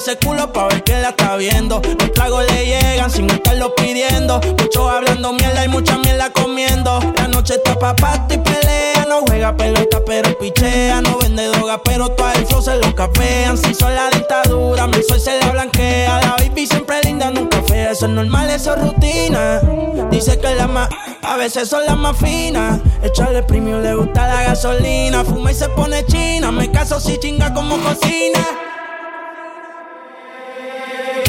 Ese 0.00 0.16
culo 0.16 0.50
pa' 0.50 0.66
ver 0.68 0.82
que 0.82 0.98
la 0.98 1.10
está 1.10 1.36
viendo. 1.36 1.82
Los 1.98 2.12
tragos 2.14 2.50
le 2.50 2.64
llegan 2.64 3.10
sin 3.10 3.28
estarlo 3.28 3.74
pidiendo. 3.74 4.40
Muchos 4.58 4.90
hablando 4.90 5.34
mierda 5.34 5.62
y 5.62 5.68
mucha 5.68 5.98
mierda 5.98 6.32
comiendo. 6.32 7.00
La 7.18 7.28
noche 7.28 7.56
está 7.56 7.78
pa' 7.78 7.94
pato 7.94 8.32
y 8.32 8.38
pelea. 8.38 9.04
No 9.06 9.20
juega 9.26 9.54
pelota, 9.54 10.00
pero 10.06 10.38
pichea. 10.38 11.02
No 11.02 11.18
vende 11.18 11.48
droga, 11.48 11.82
pero 11.82 12.08
todo 12.08 12.32
el 12.32 12.46
flow 12.46 12.62
se 12.62 12.76
lo 12.76 12.94
capean. 12.94 13.58
Si 13.58 13.74
son 13.74 13.94
la 13.94 14.08
dictadura, 14.08 14.86
mi 14.86 15.02
sol 15.02 15.20
se 15.20 15.38
la 15.38 15.50
blanquea. 15.50 16.18
La 16.22 16.36
baby 16.38 16.66
siempre 16.66 17.02
linda, 17.02 17.30
nunca 17.30 17.60
fea. 17.60 17.90
Eso 17.90 18.06
es 18.06 18.12
normal, 18.12 18.48
eso 18.48 18.74
es 18.74 18.80
rutina. 18.80 19.60
Dice 20.10 20.38
que 20.38 20.54
la 20.54 20.66
más, 20.66 20.88
a 21.20 21.36
veces 21.36 21.68
son 21.68 21.84
las 21.84 21.98
más 21.98 22.16
finas. 22.16 22.80
Echarle 23.02 23.42
premium 23.42 23.82
le 23.82 23.94
gusta 23.96 24.26
la 24.26 24.44
gasolina. 24.44 25.26
Fuma 25.26 25.52
y 25.52 25.54
se 25.54 25.68
pone 25.68 26.06
china. 26.06 26.50
Me 26.50 26.70
caso 26.70 26.98
si 26.98 27.18
chinga 27.18 27.52
como 27.52 27.76
cocina. 27.80 28.40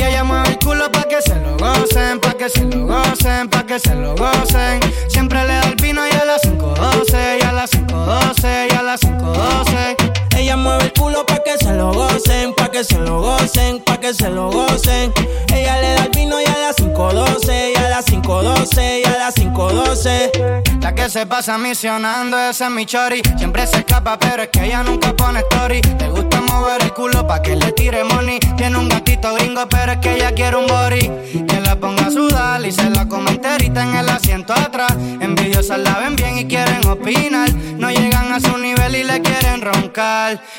Que 0.02 0.10
ella 0.10 0.24
mueve 0.24 0.50
el 0.50 0.58
culo 0.58 0.92
pa' 0.92 1.04
que 1.04 1.22
se 1.22 1.36
lo 1.36 1.56
gocen, 1.58 2.20
pa' 2.20 2.34
que 2.34 2.50
se 2.50 2.66
lo 2.66 2.88
gocen, 2.88 3.48
pa' 3.48 3.64
que 3.68 3.80
se 3.80 3.94
lo 3.94 4.16
gocen. 4.16 4.80
Siempre 5.08 5.46
le 5.46 5.54
da 5.54 5.68
el 5.68 5.76
vino 5.76 6.02
y 6.08 6.10
a 6.10 6.26
las 6.26 6.42
5.12, 6.42 7.38
y 7.40 7.44
a 7.44 7.52
las 7.52 7.70
5.12, 7.72 8.68
y 8.72 8.76
a 8.76 8.82
las 8.82 9.02
5.12. 9.02 10.01
Ella 10.42 10.58
mueve 10.58 10.86
el 10.86 10.94
culo 10.94 11.24
pa' 11.24 11.44
que 11.44 11.56
se 11.64 11.72
lo 11.76 11.94
gocen, 11.94 12.56
pa' 12.56 12.72
que 12.72 12.84
se 12.84 12.98
lo 12.98 13.22
gocen, 13.22 13.80
pa' 13.84 14.00
que 14.00 14.12
se 14.12 14.28
lo 14.28 14.50
gocen. 14.50 15.14
Ella 15.54 15.80
le 15.80 15.94
da 15.94 16.06
el 16.06 16.10
vino 16.10 16.42
y 16.42 16.46
a 16.46 16.58
las 16.58 16.78
5.12, 16.78 17.74
y 17.74 17.78
a 17.78 17.90
las 17.90 18.06
5.12, 18.08 19.02
y 19.02 19.08
a 19.08 19.18
las 19.20 19.36
5.12. 19.36 20.82
La 20.82 20.96
que 20.96 21.12
se 21.12 21.28
pasa 21.28 21.60
misionando, 21.60 22.40
ese 22.40 22.64
es 22.64 22.72
mi 22.72 22.88
chori. 22.88 23.22
Siempre 23.38 23.68
se 23.68 23.78
escapa, 23.78 24.18
pero 24.18 24.42
es 24.42 24.50
que 24.50 24.66
ella 24.66 24.82
nunca 24.82 25.14
pone 25.16 25.42
story. 25.42 25.80
Le 26.00 26.10
gusta 26.10 26.42
mover 26.42 26.82
el 26.82 26.92
culo 26.92 27.28
pa' 27.28 27.44
que 27.44 27.56
le 27.56 27.72
tire 27.74 28.04
money. 28.04 28.40
Tiene 28.58 28.80
un 28.80 28.90
gatito 28.90 29.36
gringo, 29.36 29.70
pero 29.70 29.92
es 29.92 30.00
que 30.00 30.16
ella 30.16 30.34
quiere 30.34 30.58
un 30.58 30.66
body. 30.66 31.46
Que 31.48 31.62
la 31.62 31.76
ponga 31.76 32.08
a 32.08 32.10
sudar 32.10 32.66
y 32.66 32.72
se 32.72 32.90
la 32.90 33.08
come 33.08 33.30
enterita 33.30 33.84
en 33.84 33.96
el 33.96 34.10
asiento 34.10 34.54
atrás. 34.54 34.94
Envidiosas 35.20 35.78
la 35.78 36.00
ven 36.00 36.16
bien 36.16 36.40
y 36.40 36.48
quieren 36.48 36.84
opinar. 36.88 37.54
No 37.78 37.92
llegan 37.92 38.34
a 38.34 38.40
su 38.40 38.51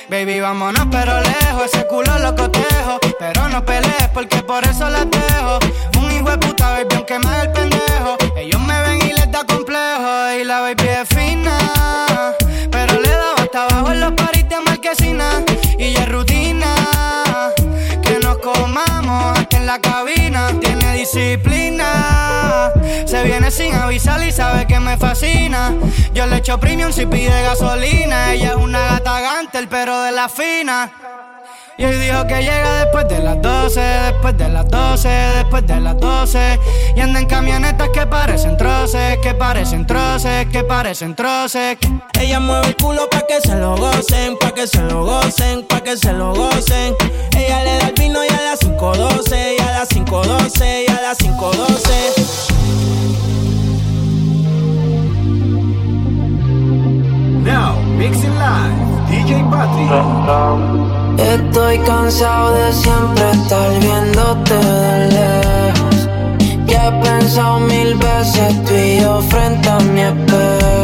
Baby, 0.09 0.38
vámonos, 0.38 0.86
pero 0.90 1.20
lejos. 1.20 1.64
Ese 1.64 1.84
culo 1.88 2.16
lo 2.20 2.34
cotejo. 2.36 3.01
Pero 3.18 3.49
no 3.49 3.64
pelees 3.64 4.09
porque 4.14 4.40
por 4.43 4.62
eso 4.64 4.88
la 4.88 5.05
dejo. 5.05 5.59
Un 5.99 6.12
hijo 6.12 6.30
de 6.30 6.38
puta, 6.38 6.70
baby, 6.70 6.95
aunque 6.95 7.18
me 7.18 7.40
el 7.40 7.51
pendejo. 7.51 8.16
Ellos 8.36 8.61
me 8.61 8.82
ven 8.82 8.99
y 9.09 9.12
les 9.12 9.30
da 9.32 9.45
complejo. 9.45 10.32
Y 10.40 10.45
la 10.45 10.61
baby 10.61 10.88
es 10.88 11.09
fina. 11.09 11.59
Pero 12.70 13.01
le 13.01 13.09
da 13.09 13.34
hasta 13.36 13.64
abajo 13.64 13.90
en 13.90 14.01
los 14.01 14.12
paris 14.12 14.49
de 14.49 14.61
marquesina. 14.61 15.43
Y 15.76 15.93
ya 15.93 16.07
rutina. 16.07 16.32
Aquí 19.09 19.57
en 19.57 19.66
la 19.66 19.78
cabina. 19.80 20.48
Tiene 20.61 20.94
disciplina. 20.94 22.72
Se 23.07 23.22
viene 23.24 23.50
sin 23.50 23.74
avisar 23.74 24.22
y 24.22 24.32
sabe 24.32 24.66
que 24.66 24.80
me 24.80 24.96
fascina. 24.96 25.74
Yo 26.14 26.26
le 26.26 26.36
echo 26.36 26.59
premium 26.59 26.92
si 26.92 27.07
pide 27.07 27.42
gasolina. 27.42 28.32
Ella 28.32 28.50
es 28.50 28.57
una 28.57 28.80
gata 28.80 29.20
gantel, 29.20 29.68
pero 29.68 30.03
de 30.03 30.12
la 30.12 30.28
fina. 30.28 30.90
Y 31.79 31.85
hoy 31.85 31.97
dijo 31.97 32.27
que 32.27 32.43
llega 32.43 32.85
después 32.85 33.09
de 33.09 33.18
las 33.20 33.41
12, 33.41 33.81
después 33.81 34.37
de 34.37 34.49
las 34.49 34.68
12, 34.68 35.09
después 35.09 35.66
de 35.66 35.81
las 35.81 35.99
12. 35.99 36.61
Y 36.97 37.01
anda 37.01 37.20
en 37.20 37.27
camionetas 37.27 37.89
que 37.89 38.07
parecen 38.07 38.57
troces, 38.57 39.18
que 39.18 39.35
parecen 39.35 39.87
troces, 39.87 40.47
que 40.49 40.62
parecen 40.64 41.14
troces. 41.14 41.79
Ella 42.20 42.41
mueve 42.41 42.68
el 42.68 42.77
culo 42.77 43.09
pa' 43.11 43.27
que 43.27 43.41
se 43.41 43.57
lo 43.57 43.77
gocen, 43.77 44.37
pa' 44.39 44.53
que 44.53 44.66
se 44.66 44.83
lo 44.83 45.05
gocen, 45.05 45.66
pa' 45.66 45.81
que 45.81 45.97
se 45.97 46.12
lo 46.12 46.35
gocen. 46.35 46.95
Ella 47.37 47.64
le 47.64 47.79
da 47.79 47.89
el 47.89 47.95
vino 47.95 48.20
y 48.23 48.29
a 48.29 48.43
las 48.43 48.61
5.12, 48.61 49.57
y 49.59 49.62
a 49.62 49.73
las 49.73 49.89
5.12, 49.89 50.85
y 50.87 50.91
a 50.91 51.01
las 51.01 51.18
5.12. 51.18 52.62
Now, 57.43 57.82
mixing 58.03 58.36
live, 58.44 58.78
DJ 59.11 59.30
Patrick. 59.53 59.90
Estoy 61.34 61.78
cansado 61.90 62.53
de 62.55 62.72
siempre 62.72 63.30
estar 63.30 63.70
viéndote 63.78 64.55
de 64.55 64.96
lejos. 65.18 65.96
Ya 66.66 66.88
he 66.88 66.92
pensado 67.05 67.61
mil 67.61 67.94
veces 67.94 68.64
tú 68.64 68.74
y 68.74 69.00
yo 69.00 69.20
frente 69.30 69.68
a 69.68 69.78
mi 69.78 70.00
espejo. 70.00 70.82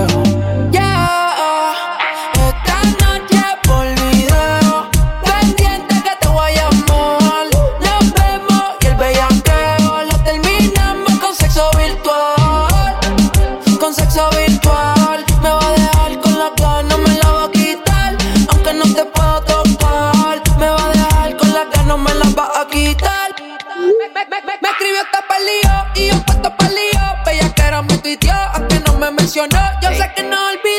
funcionó. 29.38 29.80
Yo 29.80 29.88
sí. 29.90 29.96
sé 29.96 30.12
que 30.14 30.22
no 30.24 30.48
olvido 30.48 30.77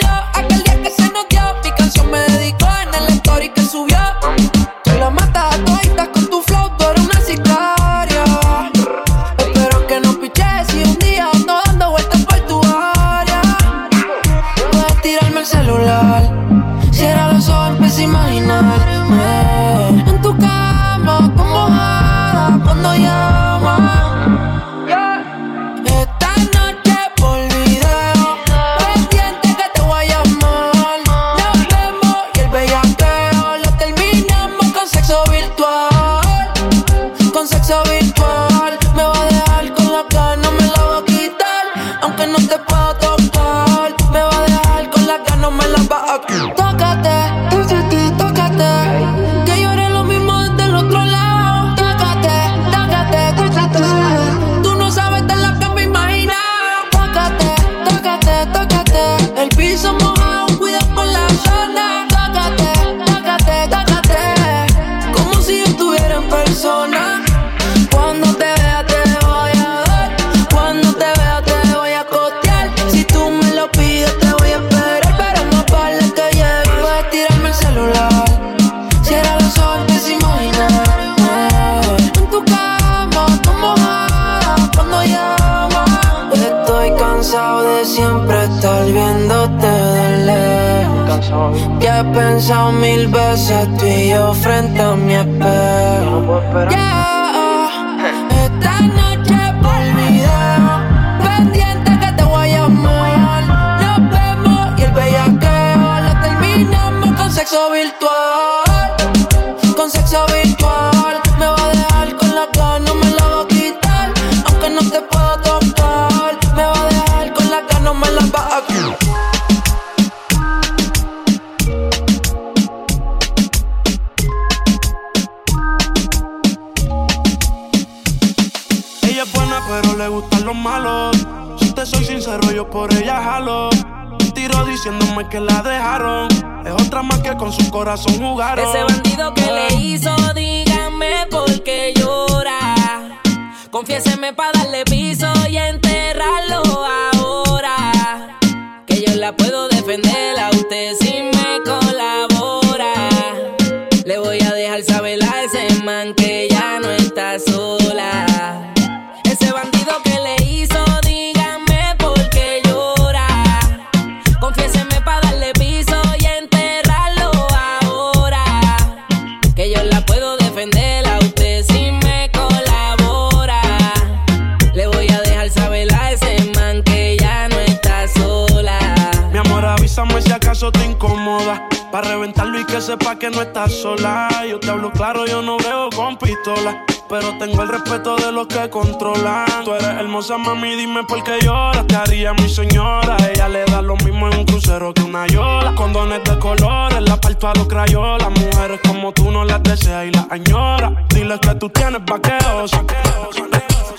y 182.92 183.16
que 183.18 183.30
no 183.30 183.42
estás 183.42 183.72
sola. 183.72 184.30
Yo 184.50 184.60
te 184.60 184.70
hablo 184.70 184.92
claro, 184.92 185.26
yo 185.28 185.42
no 185.42 185.58
veo 185.58 185.90
con 185.96 186.18
pistola. 186.18 186.86
Pero 187.08 187.38
tengo 187.38 187.62
el 187.62 187.68
respeto 187.68 188.16
de 188.16 188.32
los 188.32 188.48
que 188.48 188.70
controlan. 188.70 189.64
Tú 189.64 189.74
eres 189.74 189.88
hermosa, 189.88 190.38
mami, 190.38 190.76
dime 190.76 191.04
por 191.04 191.24
qué 191.24 191.40
lloras. 191.42 191.86
Te 191.88 191.96
haría 191.96 192.34
mi 192.34 192.50
señora. 192.50 193.18
Ella 193.32 193.48
le 193.48 193.66
da 193.66 193.82
lo 193.82 193.96
mismo 193.98 194.28
en 194.30 194.40
un 194.40 194.46
crucero 194.46 194.94
que 194.94 195.04
una 195.04 195.28
yola. 195.28 195.76
Condones 195.76 196.24
de 196.24 196.40
colores, 196.40 197.02
la 197.02 197.20
parto 197.20 197.48
a 197.48 197.54
los 197.54 197.68
crayolas. 197.68 198.30
Mujeres 198.30 198.80
como 198.88 199.12
tú 199.12 199.32
no 199.32 199.44
las 199.44 199.62
deseas 199.62 200.08
y 200.08 200.12
las 200.12 200.26
añoras. 200.32 200.94
Dile 201.10 201.40
que 201.40 201.56
tú 201.56 201.70
tienes 201.70 202.04
vaqueos. 202.06 202.72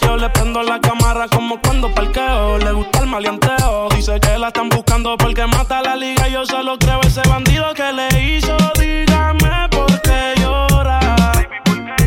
Yo 0.03 0.17
le 0.17 0.29
prendo 0.31 0.63
la 0.63 0.81
cámara 0.81 1.27
como 1.29 1.61
cuando 1.61 1.93
parqueo. 1.95 2.59
Le 2.59 2.73
gusta 2.73 3.01
el 3.01 3.07
maleanteo. 3.07 3.89
Dice 3.95 4.19
que 4.21 4.39
la 4.39 4.49
están 4.49 4.69
buscando 4.69 5.17
porque 5.17 5.47
mata 5.47 5.83
la 5.83 5.97
liga. 5.97 6.29
Yo 6.29 6.45
solo 6.47 6.79
creo 6.79 7.01
ese 7.03 7.23
bandido 7.29 7.73
que 7.75 7.93
le 7.93 8.09
hizo. 8.23 8.57
Dígame 8.79 9.69
por 9.71 10.01
qué 10.03 10.35
llora. 10.41 11.01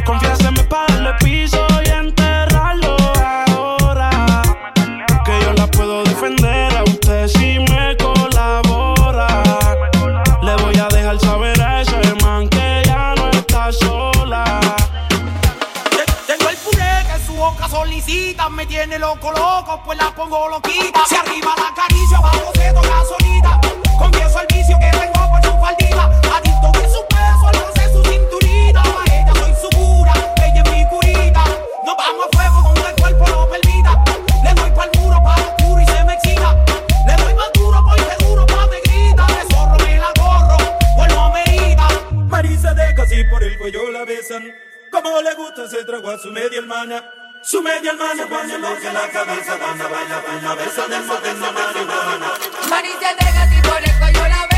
Confiéseme 0.06 0.64
para 0.64 0.94
darle 0.94 1.14
piso 1.20 1.53
y 1.53 1.53
enterrarlo 1.53 1.53
tiene 18.74 18.98
loco 18.98 19.32
loco, 19.32 19.80
pues 19.86 20.00
la 20.00 20.10
pongo 20.16 20.50
loquita. 20.50 21.06
Si 21.08 21.16
arriba 21.16 21.54
la 21.56 21.68
acaricio, 21.68 22.18
abajo 22.18 22.52
se 22.56 22.74
toca 22.74 23.06
solita. 23.08 23.62
Confieso 24.00 24.40
el 24.42 24.48
vicio 24.48 24.80
que 24.80 24.90
tengo 24.98 25.30
por 25.30 25.44
su 25.46 25.52
faldita. 25.62 26.06
Adicto 26.36 26.82
en 26.82 26.90
su 26.92 27.06
peso, 27.06 27.48
al 27.50 27.54
roce 27.54 27.94
su 27.94 28.04
cinturita. 28.10 28.82
Pa' 28.82 29.06
ella 29.14 29.34
soy 29.36 29.54
su 29.62 29.70
cura, 29.78 30.14
ella 30.44 30.64
es 30.66 30.72
mi 30.72 30.90
curita. 30.90 31.44
Nos 31.86 31.96
vamos 31.96 32.26
a 32.26 32.36
fuego 32.36 32.64
con 32.64 32.78
el 32.90 32.96
cuerpo 32.96 33.28
lo 33.28 33.48
permita. 33.48 34.04
Le 34.44 34.54
doy 34.56 34.72
pa'l 34.72 34.90
muro, 34.98 35.22
pa' 35.22 35.38
lo 35.38 35.44
oscuro 35.44 35.80
y 35.80 35.86
se 35.86 36.04
me 36.06 36.14
excita. 36.16 36.66
Le 37.06 37.16
doy 37.16 37.34
más 37.36 37.54
duro 37.54 37.78
porque 37.88 38.26
duro 38.26 38.44
pa' 38.48 38.68
me 38.72 38.82
grita. 38.82 39.28
De 39.28 39.54
zorro 39.54 39.78
me 39.86 39.98
la 40.00 40.12
corro, 40.18 40.58
pues 40.98 41.14
no 41.14 41.26
amerita. 41.26 41.88
Marisa 42.26 42.74
deja 42.74 43.04
así 43.04 43.24
por 43.26 43.44
el 43.44 43.56
cuello 43.60 43.92
la 43.92 44.04
besan. 44.04 44.52
Como 44.92 45.22
le 45.22 45.36
gusta 45.36 45.70
se 45.70 45.86
trago 45.86 46.10
a 46.10 46.18
su 46.18 46.32
media 46.32 46.58
hermana. 46.58 47.04
Su 47.44 47.62
media 47.62 47.92
hermana, 47.92 48.26
baña 48.26 48.80
que 48.80 48.94
la 48.94 49.10
cabeza, 49.10 49.58
banda, 49.58 49.88
baila, 49.90 50.22
baila, 50.22 50.56
besa 50.56 50.88
del 50.88 51.04
moderno, 51.04 51.52
marihuana. 51.52 52.32
De 53.20 53.32
gatito, 53.34 53.80
le 53.82 54.00
coño 54.00 54.28
la 54.30 54.53